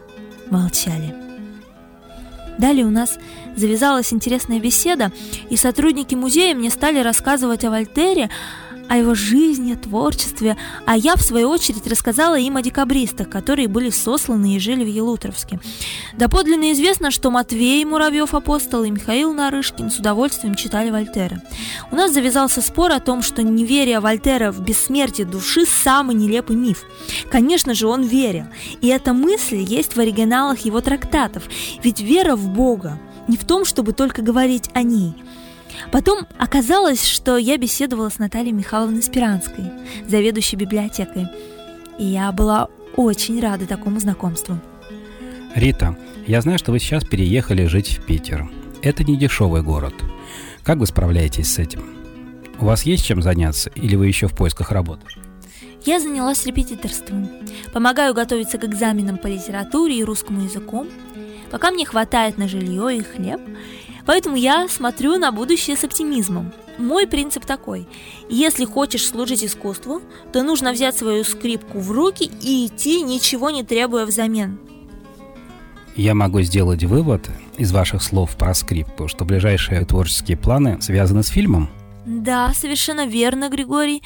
молчали. 0.51 1.15
Далее 2.59 2.85
у 2.85 2.91
нас 2.91 3.19
завязалась 3.57 4.13
интересная 4.13 4.61
беседа, 4.61 5.11
и 5.49 5.57
сотрудники 5.57 6.15
музея 6.15 6.55
мне 6.55 6.71
стали 6.71 7.01
рассказывать 7.01 7.65
о 7.65 7.71
Вольтере, 7.71 8.31
о 8.93 8.97
его 8.99 9.15
жизни, 9.15 9.75
творчестве, 9.75 10.59
а 10.85 10.99
я, 10.99 11.17
в 11.17 11.23
свою 11.23 11.49
очередь, 11.49 11.87
рассказала 11.87 12.39
им 12.39 12.59
о 12.59 12.63
декабристах, 12.63 13.31
которые 13.31 13.67
были 13.67 13.89
сосланы 13.89 14.55
и 14.55 14.59
жили 14.59 14.85
в 14.85 14.87
Елутровске. 14.87 15.61
Доподлинно 16.13 16.73
известно, 16.73 17.11
что 17.11 17.31
Матвей 17.31 17.83
Муравьев 17.87 18.35
апостол 18.35 18.85
и 18.85 18.91
Михаил 18.91 19.33
Нарышкин 19.33 19.91
с 19.91 19.99
удовольствием 19.99 20.57
читали 20.57 20.91
Вольтера. 20.91 21.41
У 21.91 21.97
нас 21.97 22.13
завязался 22.13 22.61
спор 22.61 22.93
о 22.93 23.01
том, 23.01 23.23
что 23.23 23.43
неверие 23.43 23.99
Вольтера 23.99 24.53
в 24.53 24.61
бессмертие 24.61 25.27
души– 25.27 25.65
самый 25.83 26.15
нелепый 26.15 26.57
миф. 26.57 26.85
Конечно 27.31 27.73
же, 27.73 27.87
он 27.87 28.03
верил. 28.03 28.45
И 28.83 28.89
эта 28.89 29.15
мысль 29.15 29.65
есть 29.67 29.97
в 29.97 30.01
оригиналах 30.01 30.67
его 30.67 30.83
трактатов. 30.83 31.45
Ведь 31.83 32.01
вера 32.01 32.37
в 32.37 32.47
Бога 32.47 32.99
не 33.27 33.39
в 33.39 33.47
том, 33.47 33.65
чтобы 33.65 33.95
только 33.95 34.21
говорить 34.21 34.69
о 34.75 34.83
ней– 34.83 35.15
Потом 35.91 36.27
оказалось, 36.39 37.07
что 37.07 37.37
я 37.37 37.57
беседовала 37.57 38.09
с 38.09 38.19
Натальей 38.19 38.53
Михайловной 38.53 39.03
Спиранской, 39.03 39.65
заведующей 40.09 40.57
библиотекой. 40.57 41.27
И 41.99 42.05
я 42.05 42.33
была 42.33 42.69
очень 42.97 43.41
рада 43.41 43.67
такому 43.67 44.01
знакомству. 44.01 44.59
Рита, 45.55 45.97
я 46.27 46.41
знаю, 46.41 46.59
что 46.59 46.73
вы 46.73 46.79
сейчас 46.79 47.05
переехали 47.05 47.67
жить 47.67 47.99
в 47.99 48.07
Питер. 48.07 48.51
Это 48.83 49.05
не 49.05 49.17
дешевый 49.17 49.63
город. 49.63 49.95
Как 50.65 50.79
вы 50.79 50.87
справляетесь 50.87 51.53
с 51.53 51.59
этим? 51.59 51.85
У 52.59 52.65
вас 52.65 52.85
есть 52.85 53.05
чем 53.05 53.23
заняться 53.23 53.71
или 53.75 53.97
вы 53.97 54.07
еще 54.07 54.29
в 54.29 54.37
поисках 54.37 54.71
работы? 54.71 55.03
Я 55.85 55.99
занялась 55.99 56.47
репетиторством. 56.47 57.29
Помогаю 57.73 58.15
готовиться 58.15 58.57
к 58.59 58.65
экзаменам 58.65 59.19
по 59.19 59.27
литературе 59.27 59.99
и 59.99 60.05
русскому 60.05 60.45
языку. 60.45 60.87
Пока 61.51 61.71
мне 61.73 61.85
хватает 61.85 62.39
на 62.39 62.47
жилье 62.47 62.97
и 62.97 63.03
хлеб, 63.03 63.41
Поэтому 64.07 64.37
я 64.37 64.69
смотрю 64.69 65.19
на 65.19 65.33
будущее 65.33 65.77
с 65.77 65.85
оптимизмом. 65.85 66.53
Мой 66.79 67.07
принцип 67.07 67.45
такой. 67.45 67.87
Если 68.29 68.65
хочешь 68.65 69.07
служить 69.07 69.45
искусству, 69.45 70.01
то 70.33 70.43
нужно 70.43 70.73
взять 70.73 70.97
свою 70.97 71.25
скрипку 71.25 71.79
в 71.79 71.91
руки 71.93 72.31
и 72.43 72.67
идти, 72.67 73.03
ничего 73.03 73.51
не 73.51 73.63
требуя 73.63 74.07
взамен. 74.07 74.59
Я 75.95 76.15
могу 76.15 76.41
сделать 76.41 76.85
вывод 76.85 77.29
из 77.59 77.71
ваших 77.71 78.03
слов 78.03 78.35
про 78.37 78.55
скрипку, 78.55 79.09
что 79.09 79.27
ближайшие 79.27 79.85
творческие 79.85 80.39
планы 80.39 80.81
связаны 80.81 81.23
с 81.23 81.29
фильмом? 81.29 81.69
Да, 82.07 82.53
совершенно 82.55 83.07
верно, 83.07 83.51
Григорий. 83.51 84.03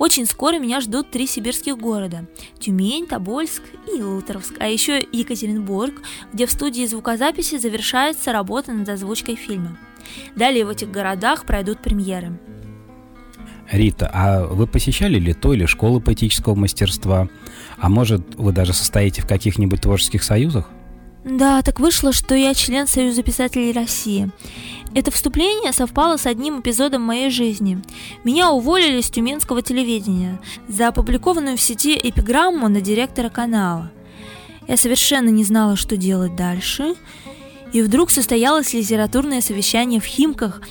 Очень 0.00 0.24
скоро 0.24 0.58
меня 0.58 0.80
ждут 0.80 1.10
три 1.10 1.26
сибирских 1.26 1.76
города– 1.76 2.24
Тюмень, 2.58 3.06
Тобольск 3.06 3.62
и 3.86 3.98
Илутровск, 3.98 4.54
а 4.58 4.66
еще 4.66 4.98
Екатеринбург, 5.12 5.92
где 6.32 6.46
в 6.46 6.50
студии 6.50 6.86
звукозаписи 6.86 7.58
завершается 7.58 8.32
работа 8.32 8.72
над 8.72 8.88
озвучкой 8.88 9.36
фильма. 9.36 9.76
Далее 10.34 10.64
в 10.64 10.70
этих 10.70 10.90
городах 10.90 11.44
пройдут 11.44 11.80
премьеры. 11.80 12.32
Рита, 13.70 14.10
а 14.10 14.46
вы 14.46 14.66
посещали 14.66 15.18
ли 15.18 15.34
то 15.34 15.52
или 15.52 15.66
школы 15.66 16.00
поэтического 16.00 16.54
мастерства? 16.54 17.28
А 17.76 17.90
может, 17.90 18.36
вы 18.36 18.52
даже 18.52 18.72
состоите 18.72 19.20
в 19.20 19.26
каких-нибудь 19.26 19.82
творческих 19.82 20.22
союзах? 20.22 20.70
Да, 21.24 21.60
так 21.62 21.80
вышло, 21.80 22.12
что 22.12 22.34
я 22.34 22.54
член 22.54 22.86
Союза 22.86 23.22
писателей 23.22 23.72
России. 23.72 24.30
Это 24.94 25.10
вступление 25.10 25.72
совпало 25.72 26.16
с 26.16 26.26
одним 26.26 26.60
эпизодом 26.60 27.02
моей 27.02 27.30
жизни. 27.30 27.82
Меня 28.24 28.50
уволили 28.50 29.00
с 29.00 29.10
тюменского 29.10 29.62
телевидения 29.62 30.40
за 30.66 30.88
опубликованную 30.88 31.56
в 31.56 31.60
сети 31.60 31.98
эпиграмму 32.02 32.68
на 32.68 32.80
директора 32.80 33.28
канала. 33.28 33.90
Я 34.66 34.76
совершенно 34.76 35.28
не 35.28 35.44
знала, 35.44 35.76
что 35.76 35.96
делать 35.96 36.36
дальше. 36.36 36.94
И 37.72 37.82
вдруг 37.82 38.10
состоялось 38.10 38.72
литературное 38.72 39.42
совещание 39.42 40.00
в 40.00 40.04
Химках. 40.04 40.62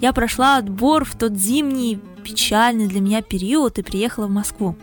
Я 0.00 0.12
прошла 0.12 0.56
отбор 0.56 1.04
в 1.04 1.16
тот 1.16 1.34
зимний, 1.34 2.00
печальный 2.24 2.88
для 2.88 3.00
меня 3.00 3.20
период 3.20 3.78
и 3.78 3.82
приехала 3.82 4.26
в 4.26 4.30
Москву. 4.30 4.74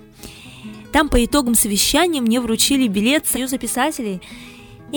Там 0.94 1.10
по 1.10 1.24
итогам 1.24 1.56
совещания 1.56 2.22
мне 2.22 2.40
вручили 2.40 2.88
билет 2.88 3.26
Союза 3.26 3.58
писателей– 3.58 4.22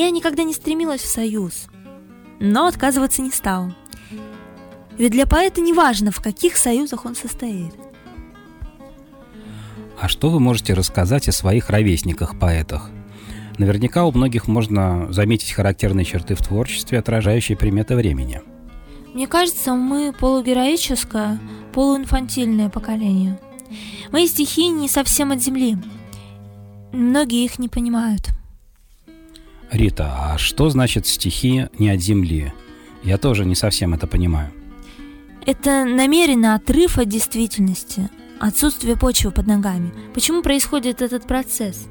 я 0.01 0.11
никогда 0.11 0.45
не 0.45 0.53
стремилась 0.53 1.01
в 1.01 1.09
союз, 1.09 1.67
но 2.41 2.67
отказываться 2.67 3.23
не 3.23 3.31
стала. 3.31 3.75
Ведь 4.97 5.13
для 5.13 5.27
поэта 5.27 5.61
не 5.61 5.73
важно, 5.73 6.11
в 6.11 6.21
каких 6.21 6.57
союзах 6.57 7.05
он 7.05 7.15
состоит. 7.15 7.73
А 10.01 10.09
что 10.09 10.31
вы 10.31 10.39
можете 10.39 10.75
рассказать 10.75 11.29
о 11.29 11.33
своих 11.33 11.71
ровесниках-поэтах? 11.71 12.91
Наверняка 13.59 14.05
у 14.05 14.13
многих 14.13 14.47
можно 14.47 15.13
заметить 15.13 15.51
характерные 15.51 16.05
черты 16.05 16.37
в 16.37 16.45
творчестве, 16.45 17.01
отражающие 17.01 17.57
приметы 17.57 17.97
времени. 17.97 18.43
Мне 19.15 19.27
кажется, 19.27 19.75
мы 19.75 20.13
полугероическое, 20.13 21.41
полуинфантильное 21.73 22.69
поколение. 22.69 23.41
Мои 24.13 24.29
стихи 24.29 24.69
не 24.69 24.89
совсем 24.89 25.33
от 25.33 25.43
земли. 25.43 25.77
Многие 26.93 27.45
их 27.45 27.59
не 27.59 27.69
понимают. 27.69 28.38
Рита, 29.79 30.13
а 30.13 30.39
что 30.39 30.71
значит 30.71 31.07
стихи 31.07 31.69
не 31.79 31.91
от 31.91 32.01
земли? 32.01 32.53
Я 33.05 33.17
тоже 33.17 33.45
не 33.45 33.55
совсем 33.55 33.95
это 33.95 34.09
понимаю. 34.09 34.51
Это 35.47 35.85
намеренно 35.85 36.57
отрыв 36.57 36.99
от 36.99 37.09
действительности, 37.09 38.11
отсутствие 38.41 38.97
почвы 38.97 39.31
под 39.31 39.47
ногами. 39.47 39.93
Почему 40.15 40.43
происходит 40.43 41.01
этот 41.01 41.29
процесс? 41.29 41.87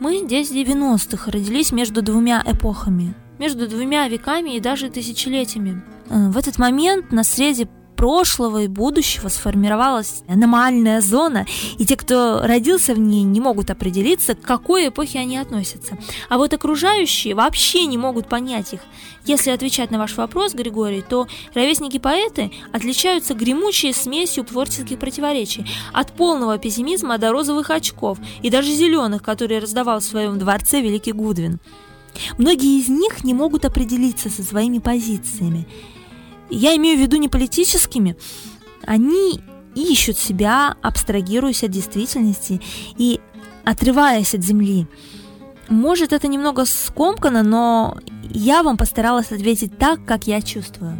Мы 0.00 0.22
здесь 0.24 0.50
90-х 0.50 1.30
родились 1.30 1.72
между 1.72 2.00
двумя 2.00 2.42
эпохами, 2.46 3.14
между 3.38 3.68
двумя 3.68 4.08
веками 4.08 4.56
и 4.56 4.60
даже 4.60 4.88
тысячелетиями. 4.88 5.82
Э, 6.08 6.30
в 6.30 6.38
этот 6.38 6.58
момент 6.58 7.12
на 7.12 7.22
среде 7.22 7.68
прошлого 7.96 8.62
и 8.62 8.68
будущего 8.68 9.28
сформировалась 9.28 10.22
аномальная 10.28 11.00
зона, 11.00 11.46
и 11.78 11.86
те, 11.86 11.96
кто 11.96 12.42
родился 12.42 12.94
в 12.94 12.98
ней, 12.98 13.22
не 13.22 13.40
могут 13.40 13.70
определиться, 13.70 14.34
к 14.34 14.40
какой 14.42 14.88
эпохе 14.88 15.20
они 15.20 15.38
относятся. 15.38 15.98
А 16.28 16.36
вот 16.38 16.52
окружающие 16.52 17.34
вообще 17.34 17.86
не 17.86 17.98
могут 17.98 18.28
понять 18.28 18.74
их. 18.74 18.80
Если 19.24 19.50
отвечать 19.50 19.90
на 19.90 19.98
ваш 19.98 20.16
вопрос, 20.16 20.54
Григорий, 20.54 21.02
то 21.02 21.26
ровесники-поэты 21.54 22.52
отличаются 22.72 23.34
гремучей 23.34 23.92
смесью 23.92 24.44
творческих 24.44 24.98
противоречий, 24.98 25.66
от 25.92 26.12
полного 26.12 26.58
пессимизма 26.58 27.18
до 27.18 27.32
розовых 27.32 27.70
очков 27.70 28.18
и 28.42 28.50
даже 28.50 28.70
зеленых, 28.70 29.22
которые 29.22 29.60
раздавал 29.60 30.00
в 30.00 30.04
своем 30.04 30.38
дворце 30.38 30.80
великий 30.80 31.12
Гудвин. 31.12 31.58
Многие 32.38 32.78
из 32.78 32.88
них 32.88 33.24
не 33.24 33.34
могут 33.34 33.64
определиться 33.64 34.30
со 34.30 34.42
своими 34.42 34.78
позициями 34.78 35.66
я 36.50 36.76
имею 36.76 36.98
в 36.98 37.00
виду 37.00 37.16
не 37.16 37.28
политическими, 37.28 38.16
они 38.84 39.40
ищут 39.74 40.16
себя, 40.16 40.76
абстрагируясь 40.82 41.64
от 41.64 41.70
действительности 41.70 42.60
и 42.96 43.20
отрываясь 43.64 44.34
от 44.34 44.42
земли. 44.42 44.86
Может, 45.68 46.12
это 46.12 46.28
немного 46.28 46.64
скомкано, 46.64 47.42
но 47.42 47.98
я 48.30 48.62
вам 48.62 48.76
постаралась 48.76 49.32
ответить 49.32 49.76
так, 49.78 50.04
как 50.04 50.26
я 50.26 50.40
чувствую. 50.40 50.96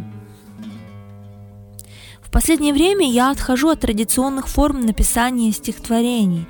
В 2.21 2.29
последнее 2.29 2.73
время 2.73 3.09
я 3.09 3.31
отхожу 3.31 3.69
от 3.69 3.79
традиционных 3.79 4.47
форм 4.47 4.85
написания 4.85 5.51
стихотворений. 5.53 6.45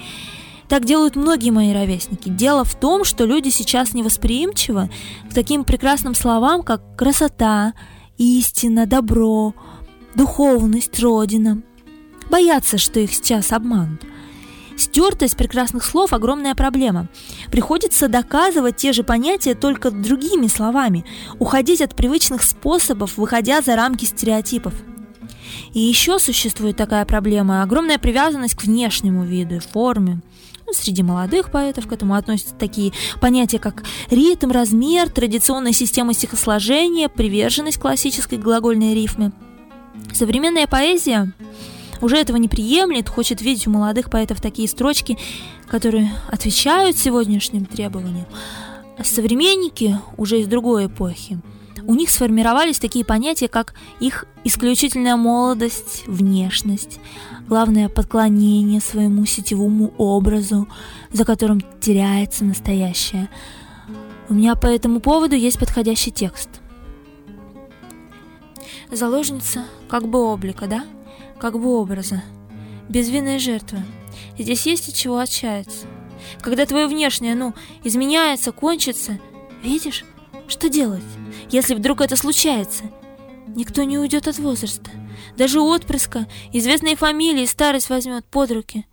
Так 0.67 0.83
делают 0.85 1.15
многие 1.15 1.51
мои 1.51 1.71
ровесники. 1.71 2.29
Дело 2.29 2.65
в 2.65 2.75
том, 2.75 3.05
что 3.05 3.25
люди 3.25 3.49
сейчас 3.49 3.93
невосприимчивы 3.93 4.89
к 5.29 5.33
таким 5.33 5.63
прекрасным 5.63 6.15
словам, 6.15 6.63
как 6.63 6.97
красота, 6.97 7.73
истина, 8.17 8.85
добро, 8.85 9.53
духовность, 10.15 10.99
родина. 10.99 11.61
Боятся, 12.29 12.77
что 12.77 12.99
их 12.99 13.13
сейчас 13.13 13.51
обманут. 13.51 14.01
Стертость 14.75 15.37
прекрасных 15.37 15.83
слов– 15.83 16.13
огромная 16.13 16.53
проблема. 16.53 17.07
Приходится 17.51 18.07
доказывать 18.07 18.77
те 18.77 18.93
же 18.93 19.03
понятия 19.03 19.55
только 19.55 19.89
другими 19.89 20.47
словами, 20.47 21.03
уходить 21.39 21.81
от 21.81 21.95
привычных 21.95 22.43
способов, 22.43 23.17
выходя 23.17 23.61
за 23.61 23.75
рамки 23.75 24.05
стереотипов. 24.05 24.75
И 25.73 25.79
еще 25.79 26.19
существует 26.19 26.77
такая 26.77 27.05
проблема– 27.05 27.61
огромная 27.63 27.97
привязанность 27.97 28.55
к 28.55 28.63
внешнему 28.63 29.25
виду 29.25 29.55
и 29.55 29.59
форме. 29.59 30.21
Ну, 30.67 30.73
среди 30.73 31.01
молодых 31.01 31.49
поэтов 31.49 31.87
к 31.87 31.93
этому 31.93 32.15
относятся 32.15 32.53
такие 32.53 32.91
понятия, 33.21 33.57
как 33.57 33.83
ритм, 34.09 34.51
размер, 34.51 35.09
традиционная 35.09 35.71
система 35.71 36.13
стихосложения, 36.13 37.07
приверженность 37.07 37.79
классической 37.79 38.37
глагольной 38.37 38.93
рифме. 38.93 39.31
Современная 40.11 40.67
поэзия 40.67 41.33
уже 42.01 42.17
этого 42.17 42.35
не 42.35 42.49
приемлет, 42.49 43.07
хочет 43.07 43.41
видеть 43.41 43.65
у 43.67 43.71
молодых 43.71 44.09
поэтов 44.09 44.41
такие 44.41 44.67
строчки, 44.67 45.17
которые 45.67 46.11
отвечают 46.27 46.97
сегодняшним 46.97 47.63
требованиям. 47.65 48.27
А 48.97 49.05
современники 49.05 49.97
уже 50.17 50.41
из 50.41 50.47
другой 50.47 50.87
эпохи– 50.87 51.39
у 51.87 51.95
них 51.95 52.09
сформировались 52.09 52.79
такие 52.79 53.05
понятия, 53.05 53.47
как 53.47 53.73
их 54.01 54.25
исключительная 54.43 55.15
молодость, 55.15 56.03
внешность, 56.05 56.99
главное 57.47 57.87
поклонение 57.87 58.81
своему 58.81 59.25
сетевому 59.25 59.93
образу, 59.97 60.67
за 61.11 61.23
которым 61.23 61.61
теряется 61.79 62.43
настоящее. 62.43 63.29
У 64.29 64.33
меня 64.33 64.55
по 64.55 64.67
этому 64.67 64.99
поводу 64.99 65.35
есть 65.35 65.57
подходящий 65.57 66.11
текст. 66.11 66.49
Заложница 68.91 69.65
как 69.87 70.07
бы 70.09 70.19
облика, 70.19 70.67
да? 70.67 70.83
Как 71.39 71.57
бы 71.57 71.69
образа. 71.69 72.21
безвинная 72.89 73.39
жертва. 73.39 73.79
Здесь 74.37 74.65
есть 74.65 74.89
от 74.89 74.95
чего 74.95 75.17
отчаяться. 75.19 75.85
Когда 76.41 76.65
твое 76.65 76.87
внешнее, 76.87 77.35
ну, 77.35 77.53
изменяется, 77.83 78.51
кончится, 78.51 79.19
видишь, 79.63 80.03
что 80.47 80.69
делать, 80.69 81.03
если 81.51 81.75
вдруг 81.75 82.01
это 82.01 82.15
случается? 82.15 82.83
Никто 83.47 83.83
не 83.83 83.97
уйдет 83.97 84.27
от 84.27 84.37
возраста. 84.37 84.91
Даже 85.37 85.61
отпрыска, 85.61 86.27
известные 86.53 86.95
фамилии 86.95 87.45
старость 87.45 87.89
возьмет 87.89 88.25
под 88.25 88.51
руки. 88.51 88.85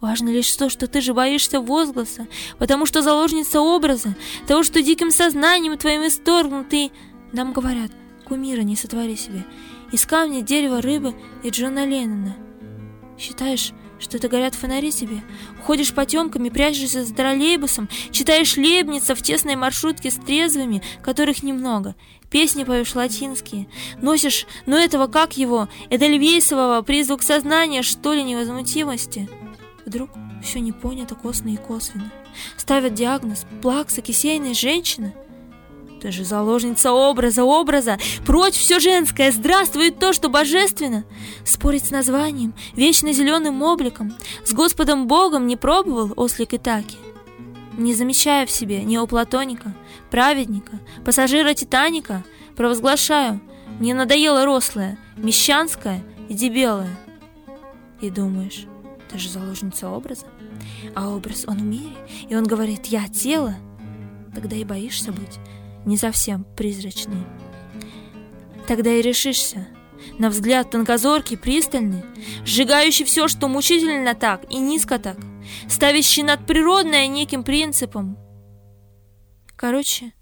Важно 0.00 0.28
лишь 0.28 0.54
то, 0.54 0.68
что 0.68 0.86
ты 0.86 1.00
же 1.00 1.14
боишься 1.14 1.60
возгласа, 1.60 2.26
потому 2.58 2.86
что 2.86 3.02
заложница 3.02 3.60
образа, 3.60 4.14
того, 4.46 4.62
что 4.62 4.82
диким 4.82 5.10
сознанием 5.10 5.76
твоим 5.78 6.06
исторгнутый, 6.06 6.92
нам 7.32 7.52
говорят, 7.52 7.90
кумира 8.26 8.60
не 8.60 8.76
сотвори 8.76 9.16
себе, 9.16 9.44
из 9.92 10.04
камня, 10.04 10.42
дерева, 10.42 10.82
рыбы 10.82 11.14
и 11.42 11.50
Джона 11.50 11.86
Леннона. 11.86 12.36
Считаешь, 13.18 13.72
что 13.98 14.16
это 14.16 14.28
горят 14.28 14.54
фонари 14.54 14.92
тебе? 14.92 15.22
Ходишь 15.64 15.94
потемками, 15.94 16.48
прячешься 16.48 17.04
за 17.04 17.14
троллейбусом, 17.14 17.88
читаешь 18.10 18.56
лебница 18.56 19.14
в 19.14 19.22
тесной 19.22 19.56
маршрутке 19.56 20.10
с 20.10 20.14
трезвыми, 20.14 20.82
которых 21.02 21.42
немного. 21.42 21.94
Песни 22.30 22.64
поешь 22.64 22.94
латинские. 22.94 23.68
Носишь, 24.02 24.46
но 24.66 24.76
этого 24.76 25.06
как 25.06 25.36
его? 25.36 25.68
Это 25.90 26.06
Львейсового 26.06 26.82
призвук 26.82 27.22
сознания, 27.22 27.82
что 27.82 28.12
ли, 28.12 28.22
невозмутимости? 28.22 29.28
Вдруг 29.84 30.10
все 30.42 30.60
не 30.60 30.72
понято 30.72 31.14
косно 31.14 31.50
и 31.50 31.56
косвенно. 31.56 32.12
Ставят 32.56 32.94
диагноз 32.94 33.46
«плакса, 33.62 34.02
кисейная 34.02 34.54
женщина». 34.54 35.14
Ты 36.00 36.12
же 36.12 36.24
заложница 36.24 36.92
образа, 36.92 37.44
образа. 37.44 37.98
Прочь 38.26 38.54
все 38.54 38.80
женское, 38.80 39.32
здравствует 39.32 39.98
то, 39.98 40.12
что 40.12 40.28
божественно. 40.28 41.04
Спорить 41.44 41.86
с 41.86 41.90
названием, 41.90 42.54
вечно 42.74 43.12
зеленым 43.12 43.62
обликом, 43.62 44.14
с 44.44 44.52
Господом 44.52 45.06
Богом 45.06 45.46
не 45.46 45.56
пробовал 45.56 46.12
ослик 46.16 46.52
Итаки. 46.54 46.98
Не 47.78 47.94
замечая 47.94 48.46
в 48.46 48.50
себе 48.50 48.84
неоплатоника, 48.84 49.74
праведника, 50.10 50.80
пассажира 51.04 51.54
Титаника, 51.54 52.24
провозглашаю, 52.56 53.40
мне 53.78 53.94
надоело 53.94 54.44
рослое, 54.44 54.98
мещанское 55.16 56.02
и 56.28 56.34
дебелое. 56.34 56.94
И 58.00 58.10
думаешь, 58.10 58.66
ты 59.10 59.18
же 59.18 59.30
заложница 59.30 59.88
образа, 59.88 60.26
а 60.94 61.08
образ 61.08 61.44
он 61.46 61.58
в 61.58 61.62
мире, 61.62 61.96
и 62.28 62.34
он 62.34 62.44
говорит, 62.44 62.86
я 62.86 63.08
тело, 63.08 63.54
тогда 64.34 64.56
и 64.56 64.64
боишься 64.64 65.12
быть 65.12 65.38
не 65.86 65.96
совсем 65.96 66.44
призрачный. 66.56 67.24
Тогда 68.66 68.92
и 68.92 69.00
решишься, 69.00 69.68
на 70.18 70.28
взгляд 70.28 70.70
тонкозоркий, 70.70 71.38
пристальный, 71.38 72.02
сжигающий 72.44 73.04
все, 73.04 73.28
что 73.28 73.48
мучительно 73.48 74.14
так 74.14 74.44
и 74.50 74.58
низко 74.58 74.98
так, 74.98 75.16
ставящий 75.68 76.22
над 76.22 76.44
природное 76.46 77.06
неким 77.06 77.44
принципом. 77.44 78.18
Короче, 79.56 80.12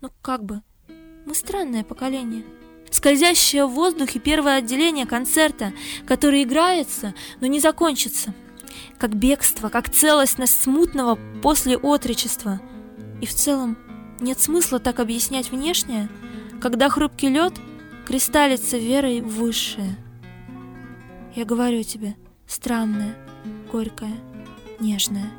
ну 0.00 0.10
как 0.22 0.44
бы, 0.44 0.62
мы 1.26 1.34
странное 1.34 1.84
поколение. 1.84 2.44
Скользящее 2.90 3.66
в 3.66 3.70
воздухе 3.70 4.18
первое 4.18 4.56
отделение 4.56 5.06
концерта, 5.06 5.72
которое 6.06 6.42
играется, 6.42 7.14
но 7.40 7.46
не 7.46 7.60
закончится. 7.60 8.34
Как 8.98 9.14
бегство, 9.14 9.68
как 9.68 9.90
целостность 9.90 10.62
смутного 10.62 11.18
после 11.42 11.76
отречества. 11.76 12.60
И 13.20 13.26
в 13.26 13.34
целом 13.34 13.76
нет 14.20 14.40
смысла 14.40 14.78
так 14.78 15.00
объяснять 15.00 15.50
внешнее, 15.50 16.08
когда 16.60 16.88
хрупкий 16.88 17.28
лед 17.28 17.54
кристаллится 18.06 18.76
верой 18.78 19.20
высшее. 19.20 19.96
Я 21.34 21.44
говорю 21.44 21.82
тебе, 21.82 22.16
странное, 22.46 23.14
горькое, 23.70 24.14
нежное. 24.80 25.30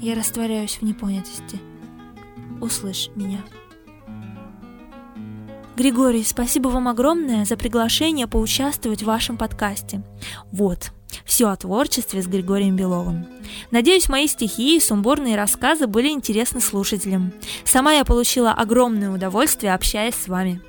Я 0.00 0.14
растворяюсь 0.14 0.76
в 0.76 0.82
непонятости. 0.82 1.60
Услышь 2.60 3.10
меня. 3.16 3.44
Григорий, 5.76 6.24
спасибо 6.24 6.68
вам 6.68 6.88
огромное 6.88 7.44
за 7.44 7.56
приглашение 7.56 8.26
поучаствовать 8.26 9.02
в 9.02 9.06
вашем 9.06 9.36
подкасте. 9.36 10.02
Вот, 10.50 10.92
все 11.24 11.48
о 11.48 11.56
творчестве 11.56 12.22
с 12.22 12.26
Григорием 12.26 12.76
Беловым. 12.76 13.26
Надеюсь, 13.70 14.08
мои 14.08 14.26
стихи 14.26 14.76
и 14.76 14.80
сумбурные 14.80 15.36
рассказы 15.36 15.86
были 15.86 16.08
интересны 16.08 16.60
слушателям. 16.60 17.32
Сама 17.64 17.92
я 17.92 18.04
получила 18.04 18.52
огромное 18.52 19.10
удовольствие, 19.10 19.74
общаясь 19.74 20.14
с 20.14 20.28
вами. 20.28 20.60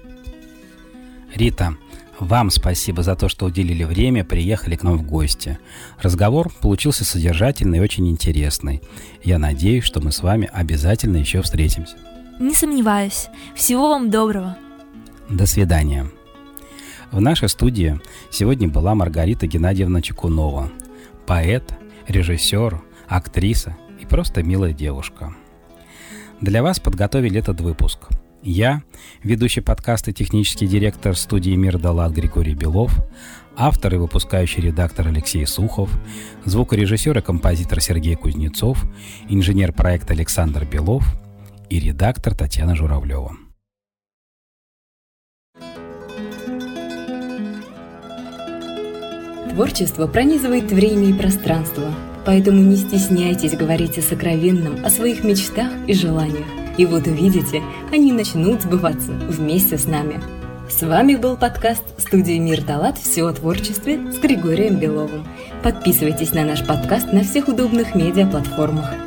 Рита, 1.35 1.75
вам 2.19 2.49
спасибо 2.49 3.03
за 3.03 3.15
то, 3.15 3.29
что 3.29 3.45
уделили 3.45 3.83
время, 3.83 4.23
приехали 4.25 4.75
к 4.75 4.83
нам 4.83 4.97
в 4.97 5.05
гости. 5.05 5.59
Разговор 6.01 6.51
получился 6.61 7.05
содержательный 7.05 7.77
и 7.77 7.81
очень 7.81 8.09
интересный. 8.09 8.81
Я 9.23 9.37
надеюсь, 9.37 9.83
что 9.83 10.01
мы 10.01 10.11
с 10.11 10.21
вами 10.21 10.49
обязательно 10.51 11.17
еще 11.17 11.41
встретимся. 11.41 11.95
Не 12.39 12.53
сомневаюсь. 12.53 13.27
Всего 13.55 13.89
вам 13.89 14.09
доброго. 14.09 14.57
До 15.29 15.45
свидания. 15.45 16.09
В 17.11 17.21
нашей 17.21 17.47
студии 17.49 17.99
сегодня 18.29 18.67
была 18.67 18.93
Маргарита 18.93 19.47
Геннадьевна 19.47 20.01
Чекунова, 20.01 20.69
поэт, 21.25 21.73
режиссер, 22.07 22.81
актриса 23.07 23.77
и 23.99 24.05
просто 24.05 24.43
милая 24.43 24.73
девушка. 24.73 25.33
Для 26.41 26.61
вас 26.61 26.79
подготовили 26.79 27.39
этот 27.39 27.61
выпуск. 27.61 27.99
Я, 28.43 28.83
ведущий 29.23 29.61
подкаста 29.61 30.11
технический 30.11 30.67
директор 30.67 31.15
студии 31.15 31.55
«Мир 31.55 31.79
Далат» 31.79 32.11
Григорий 32.11 32.53
Белов, 32.53 32.93
автор 33.55 33.95
и 33.95 33.97
выпускающий 33.97 34.61
редактор 34.61 35.07
Алексей 35.07 35.45
Сухов, 35.47 35.89
звукорежиссер 36.45 37.17
и 37.17 37.21
композитор 37.21 37.81
Сергей 37.81 38.15
Кузнецов, 38.15 38.83
инженер 39.27 39.73
проекта 39.73 40.13
Александр 40.13 40.65
Белов 40.65 41.05
и 41.69 41.79
редактор 41.79 42.35
Татьяна 42.35 42.75
Журавлева. 42.75 43.46
Творчество 49.57 50.05
пронизывает 50.05 50.71
время 50.71 51.09
и 51.09 51.13
пространство, 51.13 51.91
поэтому 52.27 52.61
не 52.61 52.75
стесняйтесь 52.75 53.57
говорить 53.57 53.97
о 53.97 54.03
сокровенном, 54.03 54.85
о 54.85 54.91
своих 54.91 55.23
мечтах 55.23 55.71
и 55.87 55.95
желаниях. 55.95 56.45
И 56.77 56.85
вот 56.85 57.07
увидите, 57.07 57.63
они 57.91 58.11
начнут 58.11 58.61
сбываться 58.61 59.13
вместе 59.13 59.79
с 59.79 59.85
нами. 59.85 60.21
С 60.69 60.83
вами 60.83 61.15
был 61.15 61.37
подкаст 61.37 61.81
студии 61.97 62.37
«Мир 62.37 62.61
Талат. 62.61 62.99
Все 62.99 63.25
о 63.25 63.33
творчестве» 63.33 63.99
с 64.11 64.19
Григорием 64.19 64.75
Беловым. 64.75 65.25
Подписывайтесь 65.63 66.35
на 66.35 66.45
наш 66.45 66.63
подкаст 66.63 67.11
на 67.11 67.23
всех 67.23 67.47
удобных 67.47 67.95
медиаплатформах. 67.95 69.06